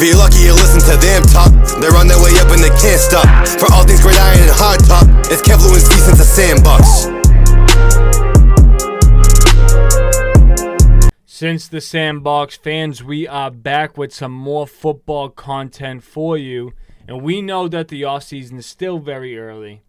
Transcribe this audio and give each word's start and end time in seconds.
If 0.00 0.04
you're 0.06 0.16
lucky, 0.16 0.38
you 0.38 0.52
listen 0.52 0.78
to 0.92 0.96
them 1.04 1.24
talk. 1.24 1.50
They're 1.80 1.96
on 1.96 2.06
their 2.06 2.22
way 2.22 2.30
up 2.38 2.52
and 2.52 2.62
they 2.62 2.68
can't 2.68 3.00
stop. 3.00 3.26
For 3.58 3.66
all 3.72 3.84
things 3.84 4.00
great 4.00 4.14
iron 4.14 4.38
and 4.38 4.50
hard 4.52 4.78
top, 4.86 5.08
it's 5.26 5.42
and 5.42 5.60
since 5.60 6.18
the 6.18 6.22
sandbox. 6.22 7.02
Since 11.26 11.66
the 11.66 11.80
Sandbox 11.80 12.56
fans, 12.56 13.02
we 13.02 13.26
are 13.26 13.50
back 13.50 13.98
with 13.98 14.14
some 14.14 14.30
more 14.30 14.68
football 14.68 15.30
content 15.30 16.04
for 16.04 16.38
you. 16.38 16.74
And 17.08 17.20
we 17.20 17.42
know 17.42 17.66
that 17.66 17.88
the 17.88 18.02
offseason 18.02 18.56
is 18.58 18.66
still 18.66 19.00
very 19.00 19.36
early, 19.36 19.82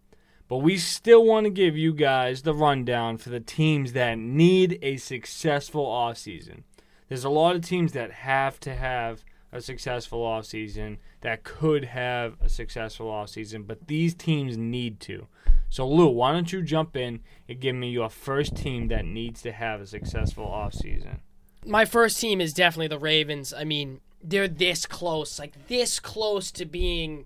but 0.48 0.58
we 0.58 0.80
still 0.80 1.24
want 1.24 1.44
to 1.44 1.52
give 1.52 1.78
you 1.78 1.94
guys 1.94 2.42
the 2.42 2.56
rundown 2.56 3.18
for 3.18 3.30
the 3.30 3.40
teams 3.40 3.94
that 3.94 4.18
need 4.18 4.80
a 4.82 4.98
successful 4.98 5.86
offseason. 5.86 6.64
There's 7.10 7.26
a 7.26 7.30
lot 7.30 7.56
of 7.56 7.62
teams 7.62 7.92
that 7.94 8.12
have 8.12 8.60
to 8.62 8.74
have 8.74 9.24
a 9.52 9.62
successful 9.62 10.20
offseason, 10.20 10.98
that 11.22 11.44
could 11.44 11.86
have 11.86 12.36
a 12.42 12.50
successful 12.50 13.08
offseason, 13.08 13.66
but 13.66 13.88
these 13.88 14.14
teams 14.14 14.58
need 14.58 15.00
to. 15.02 15.28
So, 15.70 15.88
Lou, 15.88 16.08
why 16.08 16.32
don't 16.32 16.52
you 16.52 16.62
jump 16.62 16.96
in 16.96 17.20
and 17.48 17.60
give 17.60 17.76
me 17.76 17.90
your 17.90 18.10
first 18.10 18.56
team 18.56 18.88
that 18.88 19.06
needs 19.06 19.42
to 19.44 19.52
have 19.52 19.82
a 19.82 19.88
successful 19.88 20.46
offseason? 20.46 21.20
My 21.66 21.86
first 21.86 22.20
team 22.20 22.42
is 22.42 22.54
definitely 22.54 22.88
the 22.88 23.00
Ravens. 23.00 23.54
I 23.54 23.66
mean, 23.66 24.02
they're 24.24 24.48
this 24.48 24.86
close, 24.86 25.40
like 25.40 25.68
this 25.68 26.00
close 26.00 26.52
to 26.52 26.66
being 26.66 27.26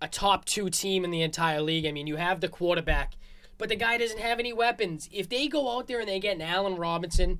a 0.00 0.08
top 0.08 0.44
two 0.44 0.70
team 0.70 1.04
in 1.04 1.10
the 1.10 1.22
entire 1.22 1.60
league. 1.60 1.86
I 1.86 1.92
mean, 1.92 2.06
you 2.06 2.16
have 2.16 2.40
the 2.40 2.48
quarterback, 2.48 3.14
but 3.58 3.68
the 3.68 3.76
guy 3.76 3.98
doesn't 3.98 4.20
have 4.20 4.38
any 4.38 4.52
weapons. 4.52 5.08
If 5.12 5.28
they 5.28 5.48
go 5.48 5.76
out 5.76 5.86
there 5.86 6.00
and 6.00 6.08
they 6.08 6.20
get 6.20 6.36
an 6.36 6.42
Allen 6.42 6.76
Robinson 6.76 7.38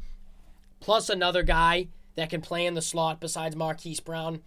plus 0.81 1.09
another 1.09 1.43
guy 1.43 1.89
that 2.17 2.31
can 2.31 2.41
play 2.41 2.67
in 2.67 2.75
the 2.75 2.83
slot 2.83 3.21
besides 3.21 3.57
Marquise 3.57 4.01
Brown, 4.01 4.41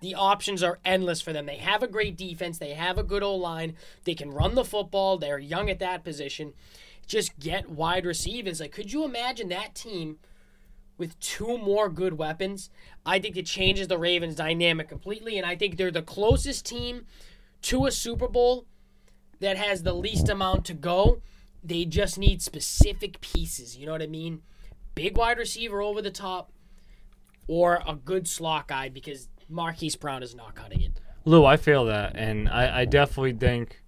the 0.00 0.14
options 0.14 0.62
are 0.62 0.78
endless 0.84 1.20
for 1.20 1.32
them. 1.32 1.46
They 1.46 1.56
have 1.56 1.82
a 1.82 1.88
great 1.88 2.16
defense, 2.16 2.58
they 2.58 2.74
have 2.74 2.98
a 2.98 3.02
good 3.02 3.22
old 3.22 3.40
line, 3.40 3.76
they 4.04 4.14
can 4.14 4.30
run 4.30 4.54
the 4.54 4.64
football, 4.64 5.16
they're 5.16 5.38
young 5.38 5.70
at 5.70 5.78
that 5.78 6.04
position. 6.04 6.52
Just 7.06 7.38
get 7.38 7.70
wide 7.70 8.04
receivers. 8.04 8.60
Like, 8.60 8.72
could 8.72 8.92
you 8.92 9.04
imagine 9.04 9.48
that 9.48 9.74
team? 9.74 10.18
with 10.98 11.18
two 11.20 11.58
more 11.58 11.88
good 11.88 12.18
weapons, 12.18 12.70
I 13.04 13.18
think 13.18 13.36
it 13.36 13.46
changes 13.46 13.88
the 13.88 13.98
Ravens' 13.98 14.36
dynamic 14.36 14.88
completely. 14.88 15.36
And 15.36 15.46
I 15.46 15.56
think 15.56 15.76
they're 15.76 15.90
the 15.90 16.02
closest 16.02 16.64
team 16.64 17.06
to 17.62 17.86
a 17.86 17.92
Super 17.92 18.28
Bowl 18.28 18.66
that 19.40 19.56
has 19.56 19.82
the 19.82 19.92
least 19.92 20.28
amount 20.28 20.64
to 20.66 20.74
go. 20.74 21.20
They 21.62 21.84
just 21.84 22.18
need 22.18 22.42
specific 22.42 23.20
pieces. 23.20 23.76
You 23.76 23.86
know 23.86 23.92
what 23.92 24.02
I 24.02 24.06
mean? 24.06 24.42
Big 24.94 25.16
wide 25.16 25.38
receiver 25.38 25.82
over 25.82 26.00
the 26.00 26.10
top 26.10 26.50
or 27.48 27.82
a 27.86 27.94
good 27.94 28.26
slot 28.28 28.68
guy 28.68 28.88
because 28.88 29.28
Marquise 29.48 29.96
Brown 29.96 30.22
is 30.22 30.34
not 30.34 30.54
cutting 30.54 30.82
it. 30.82 31.00
Lou, 31.24 31.44
I 31.44 31.56
feel 31.56 31.84
that. 31.86 32.16
And 32.16 32.48
I, 32.48 32.80
I 32.80 32.84
definitely 32.84 33.32
think, 33.32 33.82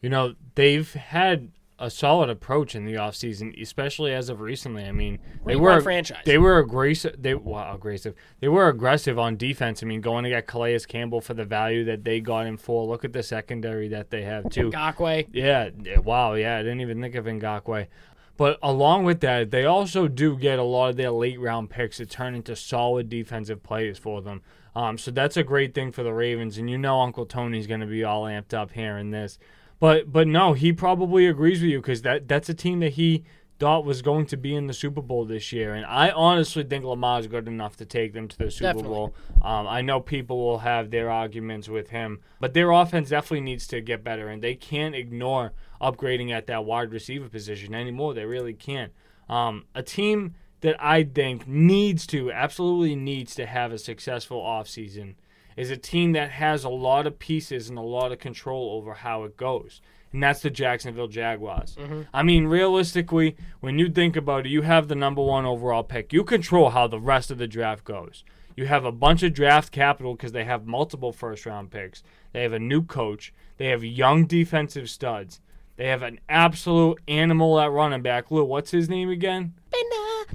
you 0.00 0.08
know, 0.08 0.34
they've 0.54 0.92
had 0.92 1.50
a 1.78 1.90
solid 1.90 2.30
approach 2.30 2.76
in 2.76 2.84
the 2.84 2.94
offseason, 2.94 3.60
especially 3.60 4.14
as 4.14 4.28
of 4.28 4.40
recently. 4.40 4.84
I 4.84 4.92
mean, 4.92 5.18
they 5.44 5.56
were 5.56 5.78
a 5.78 5.82
franchise. 5.82 6.22
They 6.24 6.38
were 6.38 6.58
aggressive. 6.58 7.20
They 7.20 7.34
well, 7.34 7.74
aggressive. 7.74 8.14
They 8.40 8.46
were 8.46 8.68
aggressive 8.68 9.18
on 9.18 9.36
defense. 9.36 9.82
I 9.82 9.86
mean, 9.86 10.00
going 10.00 10.22
to 10.22 10.30
get 10.30 10.46
Calais 10.46 10.78
Campbell 10.86 11.20
for 11.20 11.34
the 11.34 11.44
value 11.44 11.84
that 11.86 12.04
they 12.04 12.20
got 12.20 12.46
him 12.46 12.56
for. 12.56 12.86
Look 12.86 13.04
at 13.04 13.12
the 13.12 13.22
secondary 13.22 13.88
that 13.88 14.10
they 14.10 14.22
have 14.22 14.48
too. 14.48 14.70
Ngakoue. 14.70 15.28
Yeah. 15.32 15.70
Wow. 15.98 16.34
Yeah. 16.34 16.58
I 16.58 16.62
didn't 16.62 16.82
even 16.82 17.00
think 17.00 17.16
of 17.16 17.24
Ngakoue. 17.24 17.88
But 18.36 18.58
along 18.62 19.04
with 19.04 19.20
that, 19.20 19.50
they 19.50 19.64
also 19.64 20.08
do 20.08 20.36
get 20.36 20.58
a 20.58 20.64
lot 20.64 20.90
of 20.90 20.96
their 20.96 21.10
late 21.10 21.38
round 21.38 21.70
picks 21.70 21.98
to 21.98 22.06
turn 22.06 22.34
into 22.34 22.56
solid 22.56 23.08
defensive 23.08 23.62
players 23.62 23.98
for 23.98 24.22
them. 24.22 24.42
Um, 24.74 24.96
so 24.96 25.10
that's 25.10 25.36
a 25.36 25.42
great 25.42 25.74
thing 25.74 25.92
for 25.92 26.02
the 26.02 26.14
Ravens. 26.14 26.56
And 26.56 26.70
you 26.70 26.78
know 26.78 27.00
Uncle 27.00 27.26
Tony's 27.26 27.66
going 27.66 27.80
to 27.80 27.86
be 27.86 28.04
all 28.04 28.24
amped 28.24 28.54
up 28.54 28.72
here 28.72 28.96
in 28.96 29.10
this. 29.10 29.38
But 29.78 30.12
but 30.12 30.28
no, 30.28 30.52
he 30.52 30.72
probably 30.72 31.26
agrees 31.26 31.60
with 31.60 31.70
you 31.70 31.80
because 31.80 32.02
that 32.02 32.28
that's 32.28 32.48
a 32.48 32.54
team 32.54 32.80
that 32.80 32.92
he 32.92 33.24
thought 33.62 33.84
was 33.84 34.02
going 34.02 34.26
to 34.26 34.36
be 34.36 34.56
in 34.56 34.66
the 34.66 34.72
Super 34.72 35.00
Bowl 35.00 35.24
this 35.24 35.52
year, 35.52 35.72
and 35.72 35.86
I 35.86 36.10
honestly 36.10 36.64
think 36.64 36.84
Lamar's 36.84 37.28
good 37.28 37.46
enough 37.46 37.76
to 37.76 37.84
take 37.84 38.12
them 38.12 38.26
to 38.26 38.36
the 38.36 38.50
Super 38.50 38.72
Definitely. 38.72 38.90
Bowl. 38.90 39.14
Um, 39.40 39.68
I 39.68 39.82
know 39.82 40.00
people 40.00 40.38
will 40.38 40.58
have 40.58 40.90
their 40.90 41.08
arguments 41.08 41.68
with 41.68 41.90
him, 41.90 42.18
but 42.40 42.54
their 42.54 42.72
offense 42.72 43.10
definitely 43.10 43.42
needs 43.42 43.68
to 43.68 43.80
get 43.80 44.02
better, 44.02 44.28
and 44.28 44.42
they 44.42 44.56
can't 44.56 44.96
ignore 44.96 45.52
upgrading 45.82 46.30
at 46.30 46.46
that 46.46 46.64
wide 46.64 46.92
receiver 46.92 47.28
position 47.28 47.74
anymore. 47.74 48.14
They 48.14 48.24
really 48.24 48.54
can't. 48.54 48.92
Um, 49.28 49.64
a 49.74 49.82
team 49.82 50.34
that 50.60 50.76
I 50.82 51.02
think 51.02 51.46
needs 51.46 52.06
to, 52.08 52.30
absolutely 52.32 52.94
needs 52.94 53.34
to 53.34 53.46
have 53.46 53.72
a 53.72 53.78
successful 53.78 54.40
offseason 54.40 55.14
is 55.56 55.70
a 55.70 55.76
team 55.76 56.12
that 56.12 56.30
has 56.30 56.64
a 56.64 56.68
lot 56.68 57.06
of 57.06 57.18
pieces 57.18 57.68
and 57.68 57.78
a 57.78 57.82
lot 57.82 58.12
of 58.12 58.18
control 58.18 58.70
over 58.76 58.94
how 58.94 59.24
it 59.24 59.36
goes. 59.36 59.80
And 60.12 60.22
that's 60.22 60.40
the 60.40 60.50
Jacksonville 60.50 61.08
Jaguars. 61.08 61.76
I 62.12 62.22
mean, 62.22 62.46
realistically, 62.46 63.36
when 63.60 63.78
you 63.78 63.88
think 63.90 64.14
about 64.14 64.46
it, 64.46 64.50
you 64.50 64.62
have 64.62 64.88
the 64.88 64.94
number 64.94 65.22
one 65.22 65.44
overall 65.46 65.82
pick. 65.82 66.12
You 66.12 66.22
control 66.24 66.70
how 66.70 66.86
the 66.86 67.00
rest 67.00 67.30
of 67.30 67.38
the 67.38 67.46
draft 67.48 67.84
goes. 67.84 68.24
You 68.54 68.66
have 68.66 68.84
a 68.84 68.92
bunch 68.92 69.22
of 69.22 69.32
draft 69.32 69.72
capital 69.72 70.14
because 70.14 70.32
they 70.32 70.44
have 70.44 70.66
multiple 70.66 71.12
first 71.12 71.46
round 71.46 71.70
picks. 71.70 72.02
They 72.32 72.42
have 72.42 72.52
a 72.52 72.58
new 72.58 72.82
coach. 72.82 73.32
They 73.56 73.66
have 73.68 73.82
young 73.82 74.26
defensive 74.26 74.90
studs. 74.90 75.40
They 75.76 75.88
have 75.88 76.02
an 76.02 76.20
absolute 76.28 77.00
animal 77.08 77.58
at 77.58 77.70
running 77.70 78.02
back. 78.02 78.30
Lou, 78.30 78.44
what's 78.44 78.70
his 78.70 78.88
name 78.88 79.08
again? 79.08 79.54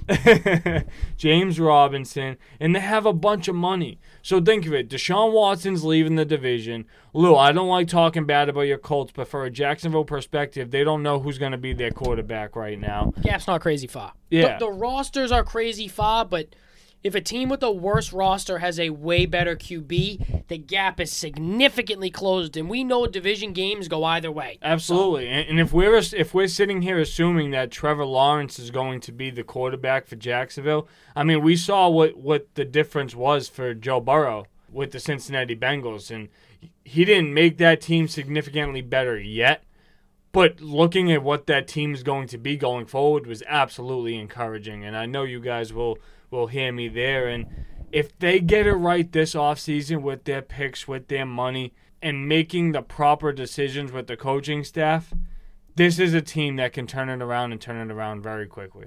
James 1.16 1.60
Robinson, 1.60 2.36
and 2.60 2.74
they 2.74 2.80
have 2.80 3.06
a 3.06 3.12
bunch 3.12 3.48
of 3.48 3.54
money. 3.54 3.98
So 4.22 4.40
think 4.40 4.66
of 4.66 4.72
it. 4.72 4.88
Deshaun 4.88 5.32
Watson's 5.32 5.84
leaving 5.84 6.16
the 6.16 6.24
division. 6.24 6.86
Lou, 7.12 7.36
I 7.36 7.52
don't 7.52 7.68
like 7.68 7.88
talking 7.88 8.24
bad 8.24 8.48
about 8.48 8.62
your 8.62 8.78
Colts, 8.78 9.12
but 9.14 9.28
for 9.28 9.44
a 9.44 9.50
Jacksonville 9.50 10.04
perspective, 10.04 10.70
they 10.70 10.84
don't 10.84 11.02
know 11.02 11.20
who's 11.20 11.38
going 11.38 11.52
to 11.52 11.58
be 11.58 11.72
their 11.72 11.90
quarterback 11.90 12.56
right 12.56 12.78
now. 12.78 13.12
Gap's 13.22 13.46
not 13.46 13.60
crazy 13.60 13.86
far. 13.86 14.12
Yeah. 14.30 14.58
The, 14.58 14.66
the 14.66 14.72
rosters 14.72 15.32
are 15.32 15.44
crazy 15.44 15.88
far, 15.88 16.24
but 16.24 16.48
if 17.04 17.14
a 17.14 17.20
team 17.20 17.48
with 17.48 17.62
a 17.62 17.70
worse 17.70 18.12
roster 18.12 18.58
has 18.58 18.80
a 18.80 18.90
way 18.90 19.24
better 19.24 19.54
QB, 19.54 20.48
the 20.48 20.58
gap 20.58 20.98
is 20.98 21.12
significantly 21.12 22.10
closed, 22.10 22.56
and 22.56 22.68
we 22.68 22.82
know 22.82 23.06
division 23.06 23.52
games 23.52 23.88
go 23.88 24.02
either 24.04 24.32
way. 24.32 24.58
Absolutely, 24.62 25.28
and, 25.28 25.48
and 25.48 25.60
if 25.60 25.72
we're 25.72 25.96
if 25.96 26.34
we're 26.34 26.48
sitting 26.48 26.82
here 26.82 26.98
assuming 26.98 27.50
that 27.52 27.70
Trevor 27.70 28.04
Lawrence 28.04 28.58
is 28.58 28.70
going 28.70 29.00
to 29.00 29.12
be 29.12 29.30
the 29.30 29.44
quarterback 29.44 30.06
for 30.06 30.16
Jacksonville, 30.16 30.88
I 31.14 31.24
mean, 31.24 31.42
we 31.42 31.56
saw 31.56 31.88
what 31.88 32.16
what 32.16 32.54
the 32.54 32.64
difference 32.64 33.14
was 33.14 33.48
for 33.48 33.74
Joe 33.74 34.00
Burrow 34.00 34.46
with 34.70 34.90
the 34.90 35.00
Cincinnati 35.00 35.56
Bengals, 35.56 36.10
and 36.10 36.28
he 36.84 37.04
didn't 37.04 37.32
make 37.32 37.58
that 37.58 37.80
team 37.80 38.08
significantly 38.08 38.82
better 38.82 39.18
yet. 39.18 39.62
But 40.30 40.60
looking 40.60 41.10
at 41.10 41.22
what 41.22 41.46
that 41.46 41.66
team 41.66 41.94
is 41.94 42.02
going 42.02 42.28
to 42.28 42.38
be 42.38 42.56
going 42.56 42.84
forward 42.84 43.26
was 43.26 43.42
absolutely 43.46 44.16
encouraging, 44.16 44.84
and 44.84 44.96
I 44.96 45.06
know 45.06 45.22
you 45.22 45.40
guys 45.40 45.72
will 45.72 45.98
will 46.30 46.46
hear 46.48 46.72
me 46.72 46.88
there. 46.88 47.28
And 47.28 47.46
if 47.92 48.16
they 48.18 48.40
get 48.40 48.66
it 48.66 48.74
right 48.74 49.10
this 49.10 49.34
offseason 49.34 50.02
with 50.02 50.24
their 50.24 50.42
picks, 50.42 50.86
with 50.86 51.08
their 51.08 51.26
money, 51.26 51.74
and 52.00 52.28
making 52.28 52.72
the 52.72 52.82
proper 52.82 53.32
decisions 53.32 53.90
with 53.90 54.06
the 54.06 54.16
coaching 54.16 54.62
staff, 54.64 55.12
this 55.74 55.98
is 55.98 56.14
a 56.14 56.20
team 56.20 56.56
that 56.56 56.72
can 56.72 56.86
turn 56.86 57.08
it 57.08 57.22
around 57.22 57.52
and 57.52 57.60
turn 57.60 57.88
it 57.88 57.92
around 57.92 58.22
very 58.22 58.46
quickly. 58.46 58.86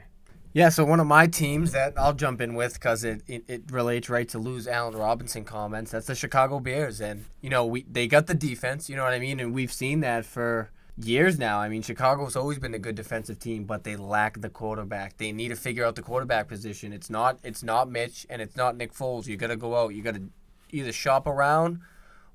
Yeah, 0.54 0.68
so 0.68 0.84
one 0.84 1.00
of 1.00 1.08
my 1.08 1.28
teams 1.28 1.72
that 1.72 1.94
I'll 1.98 2.14
jump 2.14 2.42
in 2.42 2.56
with 2.56 2.74
because 2.74 3.06
it, 3.06 3.22
it, 3.26 3.46
it 3.48 3.72
relates 3.72 4.10
right 4.10 4.28
to 4.30 4.38
Lou's 4.38 4.68
Allen 4.68 4.96
Robinson 4.96 5.46
comments. 5.46 5.92
That's 5.92 6.08
the 6.08 6.16
Chicago 6.16 6.60
Bears, 6.60 7.00
and 7.00 7.24
you 7.40 7.50
know 7.50 7.66
we 7.66 7.84
they 7.90 8.08
got 8.08 8.28
the 8.28 8.34
defense. 8.34 8.90
You 8.90 8.98
know 8.98 9.04
what 9.04 9.14
I 9.14 9.20
mean, 9.20 9.40
and 9.40 9.54
we've 9.54 9.72
seen 9.72 10.02
that 10.02 10.26
for 10.26 10.70
years 10.98 11.40
now. 11.40 11.60
I 11.60 11.70
mean, 11.70 11.82
Chicago's 11.82 12.36
always 12.36 12.60
been 12.60 12.74
a 12.74 12.80
good 12.80 12.96
defensive 12.96 13.40
team, 13.40 13.64
but 13.64 13.84
they 13.84 13.96
lack 13.96 14.42
the 14.42 14.50
quarterback. 14.50 15.18
They 15.18 15.32
need 15.32 15.50
to 15.50 15.56
figure 15.56 15.86
out 15.86 15.96
the 15.96 16.02
quarterback 16.02 16.48
position. 16.48 16.94
It's 16.94 17.10
not 17.10 17.40
it's 17.44 17.64
not 17.64 17.90
Mitch 17.90 18.26
and 18.30 18.42
it's 18.42 18.56
not 18.56 18.78
Nick 18.78 18.94
Foles. 18.94 19.28
You 19.28 19.38
got 19.38 19.48
to 19.48 19.56
go 19.56 19.76
out. 19.76 19.94
You 19.94 20.04
got 20.04 20.16
to 20.16 20.24
either 20.72 20.92
shop 20.92 21.28
around 21.28 21.80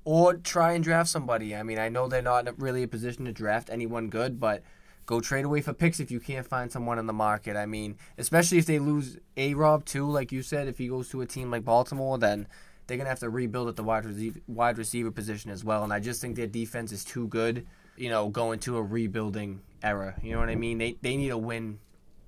or 0.03 0.35
try 0.35 0.73
and 0.73 0.83
draft 0.83 1.09
somebody. 1.09 1.55
I 1.55 1.63
mean, 1.63 1.79
I 1.79 1.89
know 1.89 2.07
they're 2.07 2.21
not 2.21 2.47
really 2.59 2.83
a 2.83 2.87
position 2.87 3.25
to 3.25 3.31
draft 3.31 3.69
anyone 3.69 4.09
good, 4.09 4.39
but 4.39 4.63
go 5.05 5.19
trade 5.19 5.45
away 5.45 5.61
for 5.61 5.73
picks 5.73 5.99
if 5.99 6.11
you 6.11 6.19
can't 6.19 6.47
find 6.47 6.71
someone 6.71 6.99
in 6.99 7.07
the 7.07 7.13
market. 7.13 7.55
I 7.55 7.65
mean, 7.65 7.97
especially 8.17 8.57
if 8.57 8.65
they 8.65 8.79
lose 8.79 9.17
A 9.35 9.53
Rob 9.53 9.85
too, 9.85 10.09
like 10.09 10.31
you 10.31 10.41
said, 10.43 10.67
if 10.67 10.77
he 10.77 10.87
goes 10.87 11.09
to 11.09 11.21
a 11.21 11.25
team 11.25 11.51
like 11.51 11.63
Baltimore, 11.65 12.17
then 12.17 12.47
they're 12.85 12.97
gonna 12.97 13.09
have 13.09 13.19
to 13.19 13.29
rebuild 13.29 13.67
at 13.67 13.75
the 13.75 13.83
wide 13.83 14.05
wide 14.47 14.77
receiver 14.77 15.11
position 15.11 15.51
as 15.51 15.63
well. 15.63 15.83
And 15.83 15.91
I 15.91 15.99
just 15.99 16.21
think 16.21 16.35
their 16.35 16.47
defense 16.47 16.91
is 16.91 17.03
too 17.03 17.27
good. 17.27 17.65
You 17.97 18.09
know, 18.09 18.29
go 18.29 18.51
into 18.51 18.77
a 18.77 18.81
rebuilding 18.83 19.61
era. 19.83 20.15
You 20.21 20.33
know 20.33 20.39
what 20.39 20.49
I 20.49 20.55
mean? 20.55 20.77
They 20.77 20.97
they 21.01 21.17
need 21.17 21.29
a 21.29 21.37
win 21.37 21.79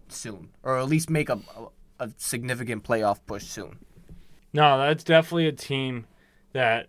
soon, 0.07 0.49
or 0.63 0.77
at 0.77 0.87
least 0.87 1.09
make 1.09 1.29
a 1.29 1.39
a, 1.99 2.05
a 2.05 2.09
significant 2.17 2.83
playoff 2.83 3.19
push 3.25 3.43
soon. 3.45 3.77
No, 4.51 4.79
that's 4.79 5.03
definitely 5.03 5.47
a 5.47 5.51
team 5.51 6.07
that 6.53 6.87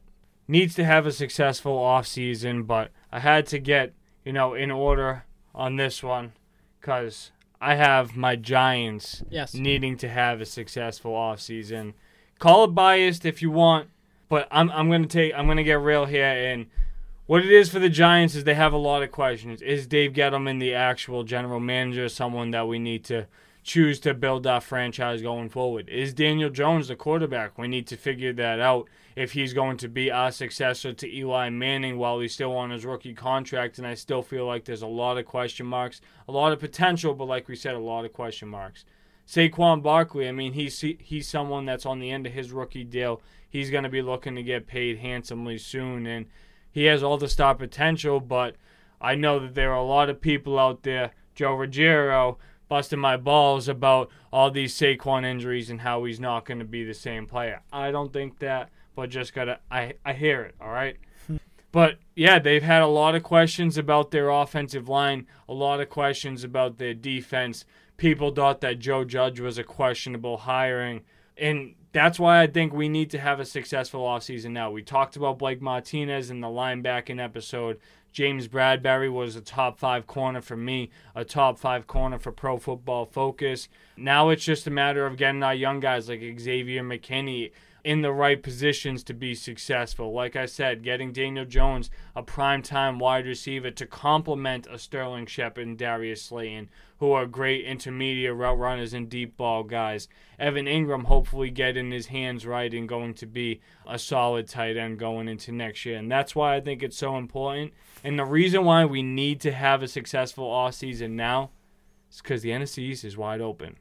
needs 0.49 0.75
to 0.77 0.85
have 0.85 1.07
a 1.07 1.13
successful 1.13 1.77
offseason, 1.79 2.67
but 2.67 2.91
I 3.13 3.21
had 3.21 3.47
to 3.49 3.59
get, 3.59 3.93
you 4.25 4.33
know, 4.33 4.55
in 4.55 4.71
order 4.71 5.25
on 5.55 5.77
this 5.77 6.03
one 6.03 6.33
because 6.81 7.31
I 7.61 7.75
have 7.75 8.17
my 8.17 8.35
Giants 8.37 9.23
Yes. 9.29 9.53
needing 9.55 9.97
to 9.99 10.09
have 10.09 10.41
a 10.41 10.47
successful 10.47 11.13
offseason. 11.13 11.93
Call 12.39 12.65
it 12.65 12.69
biased 12.69 13.27
if 13.27 13.43
you 13.43 13.51
want, 13.51 13.91
But 14.31 14.49
I'm 14.51 14.71
I'm 14.71 14.91
gonna 14.91 15.07
take 15.07 15.35
I'm 15.35 15.47
gonna 15.47 15.63
get 15.65 15.81
real 15.81 16.07
here 16.07 16.25
and 16.25 16.67
what 17.31 17.45
it 17.45 17.53
is 17.53 17.69
for 17.69 17.79
the 17.79 17.89
Giants 17.89 18.35
is 18.35 18.43
they 18.43 18.55
have 18.55 18.73
a 18.73 18.77
lot 18.77 19.05
of 19.05 19.13
questions. 19.13 19.63
Is 19.63 19.87
Dave 19.87 20.15
Gettleman 20.15 20.59
the 20.59 20.75
actual 20.75 21.23
general 21.23 21.61
manager, 21.61 22.09
someone 22.09 22.51
that 22.51 22.67
we 22.67 22.81
need 22.81 23.05
to 23.05 23.29
choose 23.63 24.01
to 24.01 24.15
build 24.15 24.49
our 24.49 24.61
franchise 24.61 25.23
going 25.23 25.49
forward? 25.49 25.89
Is 25.89 26.13
Daniel 26.13 26.51
Jones 26.51 26.89
the 26.89 26.97
quarterback? 26.97 27.57
We 27.57 27.69
need 27.69 27.87
to 27.87 27.97
figure 27.97 28.33
that 28.33 28.59
out 28.59 28.89
if 29.15 29.31
he's 29.31 29.53
going 29.53 29.77
to 29.77 29.87
be 29.89 30.11
our 30.11 30.33
successor 30.33 30.93
to 30.93 31.17
Eli 31.17 31.51
Manning 31.51 31.99
while 31.99 32.19
he's 32.19 32.35
still 32.35 32.57
on 32.57 32.71
his 32.71 32.85
rookie 32.85 33.15
contract. 33.15 33.79
And 33.79 33.87
I 33.87 33.95
still 33.95 34.23
feel 34.23 34.45
like 34.45 34.65
there's 34.65 34.83
a 34.83 34.89
lot 34.89 35.17
of 35.17 35.25
question 35.25 35.67
marks, 35.67 36.01
a 36.27 36.33
lot 36.33 36.53
of 36.53 36.59
potential, 36.59 37.15
but 37.15 37.27
like 37.27 37.47
we 37.47 37.55
said, 37.55 37.77
a 37.77 37.79
lot 37.79 38.05
of 38.05 38.13
question 38.13 38.49
marks. 38.49 38.85
Saquon 39.29 39.85
Barkley, 39.85 40.29
I 40.29 40.33
mean, 40.33 40.55
he's 40.55 40.81
he's 40.81 41.29
someone 41.29 41.65
that's 41.65 41.87
on 41.87 42.01
the 42.01 42.11
end 42.11 42.27
of 42.27 42.33
his 42.33 42.51
rookie 42.51 42.83
deal. 42.83 43.23
He's 43.49 43.71
going 43.71 43.85
to 43.85 43.89
be 43.89 44.03
looking 44.03 44.35
to 44.35 44.43
get 44.43 44.67
paid 44.67 44.99
handsomely 44.99 45.59
soon, 45.59 46.07
and 46.07 46.27
he 46.71 46.85
has 46.85 47.03
all 47.03 47.19
the 47.19 47.29
star 47.29 47.55
potential. 47.55 48.21
But 48.21 48.57
I 49.01 49.15
know 49.15 49.39
that 49.41 49.55
there 49.55 49.73
are 49.73 49.79
a 49.79 49.85
lot 49.85 50.11
of 50.11 50.21
people 50.21 50.59
out 50.59 50.83
there, 50.83 51.13
Joe 51.35 51.55
Ruggiero, 51.55 52.39
busting 52.69 52.99
my 52.99 53.17
balls 53.17 53.69
about 53.69 54.11
all 54.33 54.51
these 54.51 54.75
Saquon 54.75 55.25
injuries 55.25 55.71
and 55.71 55.81
how 55.81 56.05
he's 56.05 56.21
not 56.21 56.45
going 56.45 56.61
to 56.61 56.65
be 56.65 56.85
the 56.85 56.95
same 56.95 57.27
player. 57.27 57.63
I 57.73 57.91
don't 57.91 58.13
think 58.13 58.39
that, 58.39 58.71
but 58.95 59.11
just 59.11 59.35
gotta 59.35 59.59
I 59.71 59.95
I 60.05 60.13
hear 60.13 60.43
it. 60.43 60.55
All 60.61 60.71
right. 60.71 60.97
Hmm. 61.27 61.37
But 61.73 61.99
yeah, 62.15 62.39
they've 62.39 62.63
had 62.63 62.83
a 62.83 62.87
lot 62.87 63.15
of 63.15 63.23
questions 63.23 63.77
about 63.77 64.11
their 64.11 64.29
offensive 64.29 64.89
line, 64.89 65.27
a 65.49 65.55
lot 65.55 65.81
of 65.81 65.89
questions 65.91 66.45
about 66.45 66.79
their 66.79 66.95
defense 66.95 67.65
people 68.01 68.31
thought 68.31 68.63
that 68.63 68.79
Joe 68.79 69.05
Judge 69.05 69.41
was 69.41 69.59
a 69.59 69.63
questionable 69.63 70.39
hiring. 70.39 71.03
And 71.37 71.75
that's 71.93 72.21
why 72.21 72.41
I 72.41 72.47
think 72.47 72.73
we 72.73 72.89
need 72.89 73.11
to 73.11 73.19
have 73.19 73.41
a 73.41 73.45
successful 73.45 74.03
offseason 74.03 74.51
now. 74.51 74.71
We 74.71 74.83
talked 74.83 75.17
about 75.17 75.39
Blake 75.39 75.61
Martinez 75.61 76.31
in 76.31 76.41
the 76.41 76.49
linebacking 76.49 77.23
episode. 77.23 77.79
James 78.13 78.49
Bradberry 78.49 79.11
was 79.13 79.37
a 79.37 79.41
top 79.41 79.79
five 79.79 80.07
corner 80.07 80.41
for 80.41 80.57
me, 80.57 80.91
a 81.15 81.25
top 81.25 81.59
five 81.59 81.87
corner 81.87 82.19
for 82.19 82.33
Pro 82.33 82.59
Football 82.59 83.07
Focus. 83.07 83.69
Now 83.97 84.31
it's 84.31 84.45
just 84.45 84.67
a 84.67 84.71
matter 84.71 85.07
of 85.07 85.17
getting 85.17 85.43
our 85.43 85.55
young 85.55 85.81
guys 85.81 86.09
like 86.09 86.21
Xavier 86.39 86.83
McKinney 86.83 87.53
in 87.85 88.03
the 88.03 88.13
right 88.13 88.43
positions 88.43 89.03
to 89.05 89.15
be 89.15 89.35
successful. 89.35 90.13
Like 90.13 90.37
I 90.37 90.47
said, 90.47 90.83
getting 90.83 91.13
Daniel 91.13 91.45
Jones, 91.45 91.91
a 92.15 92.23
prime-time 92.23 92.99
wide 92.99 93.27
receiver, 93.27 93.71
to 93.71 93.87
complement 93.87 94.67
a 94.71 94.79
Sterling 94.79 95.27
Shepard 95.27 95.67
and 95.67 95.79
Darius 95.79 96.23
Slayton, 96.23 96.69
who 96.99 97.13
are 97.13 97.27
great 97.27 97.65
intermediate 97.65 98.35
route 98.35 98.59
runners 98.59 98.93
and 98.93 99.09
deep 99.09 99.37
ball 99.37 99.63
guys. 99.63 100.09
Evan 100.39 100.67
Engram 100.67 101.05
hopefully 101.05 101.51
getting 101.51 101.91
his 101.91 102.09
hands 102.09 102.47
right 102.47 102.73
and 102.73 102.89
going 102.89 103.15
to 103.15 103.27
be 103.27 103.61
a 103.87 103.99
solid 103.99 104.49
tight 104.49 104.77
end 104.77 104.99
going 104.99 105.29
into 105.29 105.53
next 105.53 105.85
year. 105.87 105.97
And 105.97 106.11
that's 106.11 106.35
why 106.35 106.57
I 106.57 106.61
think 106.61 106.83
it's 106.83 106.99
so 106.99 107.17
important. 107.17 107.73
And 108.05 108.19
the 108.19 108.25
reason 108.25 108.65
why 108.65 108.85
we 108.85 109.03
need 109.03 109.41
to 109.43 109.53
have 109.53 109.83
a 109.83 109.89
successful 109.89 110.49
offseason 110.49 111.13
now 111.13 111.51
is 112.11 112.21
because 112.21 112.43
the 112.43 112.51
NFC 112.51 112.79
East 112.79 113.05
is 113.05 113.17
wide 113.17 113.41
open. 113.41 113.77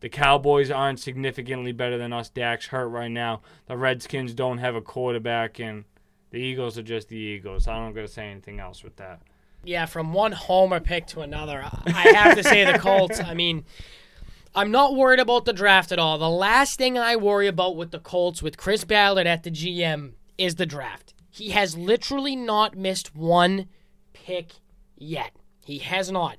The 0.00 0.08
Cowboys 0.08 0.70
aren't 0.70 0.98
significantly 0.98 1.72
better 1.72 1.98
than 1.98 2.12
us. 2.12 2.30
Dak's 2.30 2.66
hurt 2.68 2.88
right 2.88 3.10
now. 3.10 3.42
The 3.66 3.76
Redskins 3.76 4.32
don't 4.34 4.58
have 4.58 4.74
a 4.74 4.80
quarterback, 4.80 5.58
and 5.60 5.84
the 6.30 6.38
Eagles 6.38 6.78
are 6.78 6.82
just 6.82 7.08
the 7.08 7.16
Eagles. 7.16 7.68
I 7.68 7.76
don't 7.76 7.94
got 7.94 8.02
to 8.02 8.08
say 8.08 8.30
anything 8.30 8.60
else 8.60 8.82
with 8.82 8.96
that. 8.96 9.20
Yeah, 9.62 9.84
from 9.84 10.14
one 10.14 10.32
homer 10.32 10.80
pick 10.80 11.06
to 11.08 11.20
another, 11.20 11.62
I 11.86 12.12
have 12.14 12.36
to 12.36 12.42
say 12.42 12.64
the 12.64 12.78
Colts. 12.78 13.20
I 13.20 13.34
mean, 13.34 13.64
I'm 14.54 14.70
not 14.70 14.96
worried 14.96 15.20
about 15.20 15.44
the 15.44 15.52
draft 15.52 15.92
at 15.92 15.98
all. 15.98 16.16
The 16.16 16.30
last 16.30 16.78
thing 16.78 16.96
I 16.98 17.16
worry 17.16 17.46
about 17.46 17.76
with 17.76 17.90
the 17.90 17.98
Colts, 17.98 18.42
with 18.42 18.56
Chris 18.56 18.84
Ballard 18.84 19.26
at 19.26 19.42
the 19.42 19.50
GM, 19.50 20.12
is 20.38 20.54
the 20.54 20.64
draft. 20.64 21.12
He 21.30 21.50
has 21.50 21.76
literally 21.76 22.34
not 22.34 22.74
missed 22.74 23.14
one 23.14 23.66
pick 24.14 24.52
yet. 24.96 25.32
He 25.64 25.78
has 25.78 26.10
not. 26.10 26.38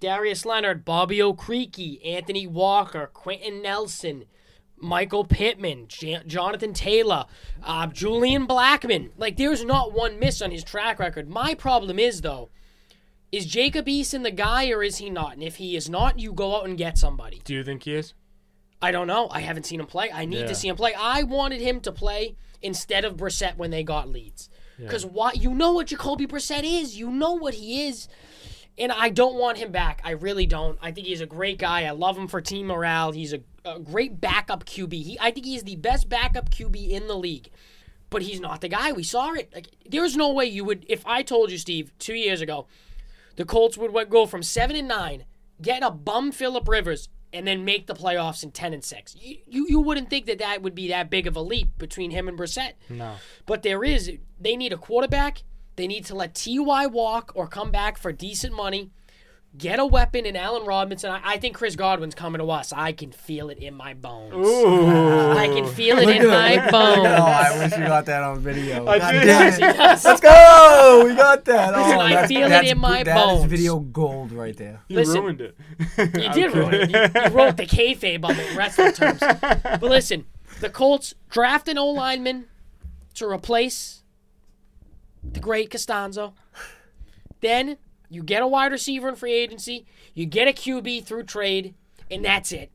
Darius 0.00 0.44
Leonard, 0.46 0.84
Bobby 0.84 1.18
Okereke, 1.18 2.00
Anthony 2.06 2.46
Walker, 2.46 3.10
Quenton 3.12 3.62
Nelson, 3.62 4.24
Michael 4.78 5.24
Pittman, 5.24 5.86
Jonathan 5.88 6.72
Taylor, 6.72 7.26
uh, 7.62 7.86
Julian 7.86 8.46
Blackmon. 8.46 9.10
Like, 9.18 9.36
there's 9.36 9.62
not 9.64 9.92
one 9.92 10.18
miss 10.18 10.40
on 10.40 10.50
his 10.50 10.64
track 10.64 10.98
record. 10.98 11.28
My 11.28 11.54
problem 11.54 11.98
is, 11.98 12.22
though, 12.22 12.48
is 13.30 13.44
Jacob 13.44 13.86
Eason 13.86 14.22
the 14.22 14.30
guy 14.30 14.70
or 14.70 14.82
is 14.82 14.96
he 14.96 15.10
not? 15.10 15.34
And 15.34 15.42
if 15.42 15.56
he 15.56 15.76
is 15.76 15.88
not, 15.90 16.18
you 16.18 16.32
go 16.32 16.56
out 16.56 16.66
and 16.66 16.78
get 16.78 16.96
somebody. 16.96 17.42
Do 17.44 17.54
you 17.54 17.62
think 17.62 17.82
he 17.82 17.94
is? 17.94 18.14
I 18.82 18.92
don't 18.92 19.06
know. 19.06 19.28
I 19.30 19.40
haven't 19.40 19.66
seen 19.66 19.80
him 19.80 19.86
play. 19.86 20.10
I 20.10 20.24
need 20.24 20.40
Yeah. 20.40 20.46
to 20.46 20.54
see 20.54 20.68
him 20.68 20.76
play. 20.76 20.94
I 20.94 21.22
wanted 21.24 21.60
him 21.60 21.80
to 21.82 21.92
play 21.92 22.36
instead 22.62 23.04
of 23.04 23.16
Brissett 23.18 23.58
when 23.58 23.70
they 23.70 23.82
got 23.84 24.08
leads. 24.08 24.48
Because 24.78 25.04
why? 25.04 25.32
You 25.34 25.52
know 25.52 25.72
what 25.72 25.88
Jacoby 25.88 26.26
Brissett 26.26 26.64
is. 26.64 26.98
You 26.98 27.10
know 27.10 27.34
what 27.34 27.52
he 27.52 27.86
is. 27.86 28.08
And 28.80 28.90
I 28.90 29.10
don't 29.10 29.36
want 29.36 29.58
him 29.58 29.70
back. 29.70 30.00
I 30.04 30.12
really 30.12 30.46
don't. 30.46 30.78
I 30.80 30.90
think 30.90 31.06
he's 31.06 31.20
a 31.20 31.26
great 31.26 31.58
guy. 31.58 31.84
I 31.84 31.90
love 31.90 32.16
him 32.16 32.26
for 32.26 32.40
team 32.40 32.66
morale. 32.68 33.12
He's 33.12 33.34
a, 33.34 33.40
a 33.66 33.78
great 33.78 34.22
backup 34.22 34.64
QB. 34.64 34.92
He, 34.94 35.18
I 35.20 35.30
think 35.30 35.44
he's 35.44 35.64
the 35.64 35.76
best 35.76 36.08
backup 36.08 36.48
QB 36.50 36.88
in 36.88 37.06
the 37.06 37.14
league. 37.14 37.50
But 38.08 38.22
he's 38.22 38.40
not 38.40 38.62
the 38.62 38.68
guy. 38.68 38.90
We 38.92 39.02
saw 39.02 39.34
it. 39.34 39.52
Like, 39.54 39.68
there's 39.88 40.16
no 40.16 40.32
way 40.32 40.46
you 40.46 40.64
would. 40.64 40.86
If 40.88 41.06
I 41.06 41.22
told 41.22 41.50
you, 41.50 41.58
Steve, 41.58 41.92
two 41.98 42.14
years 42.14 42.40
ago, 42.40 42.66
the 43.36 43.44
Colts 43.44 43.76
would 43.76 44.10
go 44.10 44.26
from 44.26 44.42
seven 44.42 44.74
and 44.74 44.88
nine, 44.88 45.26
get 45.60 45.82
a 45.82 45.90
bum 45.90 46.32
Philip 46.32 46.66
Rivers, 46.66 47.10
and 47.32 47.46
then 47.46 47.64
make 47.64 47.86
the 47.86 47.94
playoffs 47.94 48.42
in 48.42 48.50
ten 48.50 48.72
and 48.72 48.82
six. 48.82 49.14
You, 49.14 49.36
you 49.46 49.66
you 49.68 49.80
wouldn't 49.80 50.10
think 50.10 50.26
that 50.26 50.38
that 50.38 50.62
would 50.62 50.74
be 50.74 50.88
that 50.88 51.10
big 51.10 51.26
of 51.26 51.36
a 51.36 51.40
leap 51.40 51.78
between 51.78 52.10
him 52.10 52.28
and 52.28 52.36
Brissett. 52.38 52.72
No. 52.88 53.16
But 53.46 53.62
there 53.62 53.84
is. 53.84 54.10
They 54.40 54.56
need 54.56 54.72
a 54.72 54.76
quarterback. 54.76 55.42
They 55.80 55.86
need 55.86 56.04
to 56.06 56.14
let 56.14 56.34
Ty 56.34 56.88
walk 56.88 57.32
or 57.34 57.46
come 57.46 57.70
back 57.70 57.96
for 57.96 58.12
decent 58.12 58.54
money. 58.54 58.90
Get 59.56 59.78
a 59.78 59.86
weapon 59.86 60.26
in 60.26 60.36
Allen 60.36 60.66
Robinson. 60.66 61.10
I, 61.10 61.20
I 61.24 61.36
think 61.38 61.56
Chris 61.56 61.74
Godwin's 61.74 62.14
coming 62.14 62.38
to 62.40 62.50
us. 62.50 62.70
I 62.70 62.92
can 62.92 63.12
feel 63.12 63.48
it 63.48 63.56
in 63.56 63.72
my 63.72 63.94
bones. 63.94 64.34
I 64.34 65.46
can 65.46 65.66
feel 65.66 65.96
it 65.96 66.06
in 66.10 66.28
my 66.28 66.68
Oh, 66.68 66.70
bones. 66.70 67.06
I 67.06 67.58
wish 67.64 67.72
we 67.78 67.78
got 67.86 68.04
that 68.04 68.22
on 68.22 68.40
video. 68.40 68.86
I 68.86 68.98
God 68.98 69.12
did. 69.12 69.24
damn 69.24 69.52
it. 69.54 69.58
Yes. 69.60 70.04
Let's 70.04 70.20
go! 70.20 71.02
We 71.08 71.14
got 71.14 71.46
that. 71.46 71.72
Oh, 71.74 71.98
I 71.98 72.12
that's, 72.12 72.28
feel 72.28 72.44
it 72.44 72.48
that's, 72.50 72.70
in 72.70 72.78
my 72.78 73.02
that 73.02 73.16
is 73.16 73.24
bones. 73.24 73.50
video 73.50 73.78
gold 73.78 74.32
right 74.32 74.54
there. 74.58 74.82
You 74.88 74.96
Listen, 74.96 75.22
ruined 75.22 75.40
it. 75.40 75.56
You 75.96 76.28
did 76.34 76.54
ruin 76.54 76.74
it. 76.74 76.90
You, 76.90 77.22
you 77.22 77.28
wrote 77.30 77.56
the 77.56 77.64
kayfabe 77.64 78.22
of 78.30 78.38
it 78.38 78.50
in 78.50 78.56
wrestling 78.58 78.92
terms. 78.92 79.20
But 79.22 79.82
listen, 79.82 80.26
the 80.60 80.68
Colts 80.68 81.14
draft 81.30 81.68
an 81.68 81.78
O 81.78 81.88
lineman 81.88 82.44
to 83.14 83.26
replace 83.26 83.99
the 85.22 85.40
great 85.40 85.70
Castonzo. 85.70 86.32
Then 87.40 87.78
you 88.08 88.22
get 88.22 88.42
a 88.42 88.46
wide 88.46 88.72
receiver 88.72 89.08
in 89.08 89.16
free 89.16 89.32
agency. 89.34 89.86
You 90.14 90.26
get 90.26 90.48
a 90.48 90.52
QB 90.52 91.04
through 91.04 91.24
trade, 91.24 91.74
and 92.10 92.24
that's 92.24 92.52
it. 92.52 92.70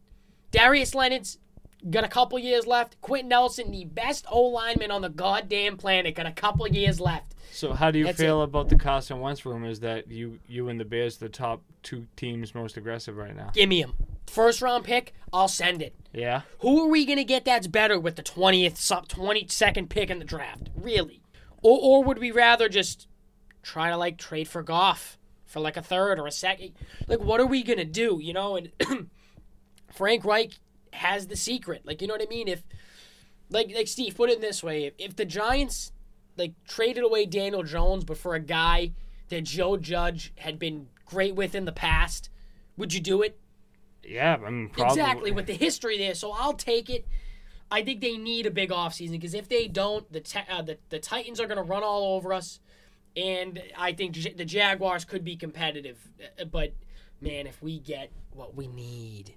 Darius 0.51 0.95
Leonard's 0.95 1.37
got 1.89 2.03
a 2.03 2.07
couple 2.07 2.39
years 2.39 2.65
left. 2.65 2.99
Quenton 3.01 3.29
Nelson, 3.29 3.71
the 3.71 3.85
best 3.85 4.25
O 4.29 4.41
lineman 4.43 4.91
on 4.91 5.01
the 5.01 5.09
goddamn 5.09 5.77
planet, 5.77 6.15
got 6.15 6.25
a 6.25 6.31
couple 6.31 6.67
years 6.67 6.99
left. 6.99 7.35
So 7.51 7.73
how 7.73 7.91
do 7.91 7.99
you 7.99 8.05
That's 8.05 8.17
feel 8.17 8.41
about 8.41 8.69
the 8.69 8.75
Carson 8.75 9.19
Wentz 9.19 9.45
rumors 9.45 9.79
that 9.81 10.09
you 10.09 10.39
you 10.47 10.67
and 10.69 10.79
the 10.79 10.85
Bears 10.85 11.17
the 11.17 11.29
top 11.29 11.61
two 11.83 12.07
teams 12.15 12.55
most 12.55 12.75
aggressive 12.75 13.15
right 13.15 13.35
now? 13.35 13.51
Give 13.53 13.69
me 13.69 13.81
him. 13.81 13.93
First 14.27 14.61
round 14.61 14.83
pick, 14.83 15.13
I'll 15.31 15.47
send 15.47 15.81
it. 15.81 15.95
Yeah. 16.11 16.41
Who 16.59 16.83
are 16.83 16.87
we 16.89 17.05
going 17.05 17.17
to 17.17 17.23
get 17.23 17.45
that's 17.45 17.67
better 17.67 17.99
with 17.99 18.15
the 18.15 18.23
20th, 18.23 18.77
some- 18.77 19.05
22nd 19.05 19.89
pick 19.89 20.09
in 20.09 20.19
the 20.19 20.25
draft? 20.25 20.69
Really? 20.75 21.21
Or, 21.65 21.79
or 21.81 22.03
would 22.03 22.19
we 22.19 22.29
rather 22.29 22.69
just 22.69 23.07
try 23.63 23.89
to, 23.89 23.97
like, 23.97 24.19
trade 24.19 24.47
for 24.47 24.61
Goff 24.61 25.17
for, 25.47 25.59
like, 25.59 25.75
a 25.75 25.81
third 25.81 26.19
or 26.19 26.27
a 26.27 26.31
second? 26.31 26.73
Like, 27.07 27.21
what 27.21 27.39
are 27.39 27.45
we 27.47 27.63
going 27.63 27.79
to 27.79 27.85
do, 27.85 28.19
you 28.21 28.33
know? 28.33 28.55
And 28.55 28.71
Frank 29.91 30.23
Reich 30.23 30.51
has 30.93 31.25
the 31.25 31.35
secret. 31.35 31.81
Like, 31.83 32.03
you 32.03 32.07
know 32.07 32.13
what 32.13 32.21
I 32.21 32.27
mean? 32.27 32.47
If, 32.47 32.61
like, 33.49 33.73
like 33.73 33.87
Steve, 33.87 34.15
put 34.15 34.29
it 34.29 34.41
this 34.41 34.61
way. 34.61 34.85
If, 34.85 34.93
if 34.99 35.15
the 35.15 35.25
Giants, 35.25 35.91
like, 36.37 36.53
traded 36.67 37.03
away 37.03 37.25
Daniel 37.25 37.63
Jones, 37.63 38.03
but 38.03 38.19
for 38.19 38.35
a 38.35 38.39
guy 38.39 38.91
that 39.29 39.45
Joe 39.45 39.75
Judge 39.75 40.33
had 40.37 40.59
been 40.59 40.89
great 41.07 41.33
with 41.33 41.55
in 41.55 41.65
the 41.65 41.71
past, 41.71 42.29
would 42.77 42.93
you 42.93 42.99
do 42.99 43.23
it? 43.23 43.39
Yeah. 44.03 44.37
I 44.45 44.51
mean, 44.51 44.69
probably. 44.69 45.01
Exactly, 45.01 45.31
with 45.31 45.47
the 45.47 45.53
history 45.53 45.97
there. 45.97 46.13
So 46.13 46.31
I'll 46.31 46.53
take 46.53 46.91
it. 46.91 47.07
I 47.71 47.83
think 47.83 48.01
they 48.01 48.17
need 48.17 48.45
a 48.45 48.51
big 48.51 48.69
offseason 48.69 49.11
because 49.13 49.33
if 49.33 49.49
they 49.49 49.67
don't, 49.67 50.11
the, 50.11 50.19
te- 50.19 50.39
uh, 50.49 50.61
the 50.61 50.77
the 50.89 50.99
Titans 50.99 51.39
are 51.39 51.47
going 51.47 51.57
to 51.57 51.63
run 51.63 51.83
all 51.83 52.15
over 52.15 52.31
us, 52.33 52.59
and 53.17 53.61
I 53.77 53.93
think 53.93 54.13
J- 54.13 54.33
the 54.33 54.45
Jaguars 54.45 55.03
could 55.05 55.23
be 55.23 55.35
competitive. 55.35 55.97
Uh, 56.39 56.45
But 56.45 56.73
man, 57.21 57.47
if 57.47 57.61
we 57.61 57.79
get 57.79 58.11
what 58.33 58.55
we 58.55 58.67
need, 58.67 59.33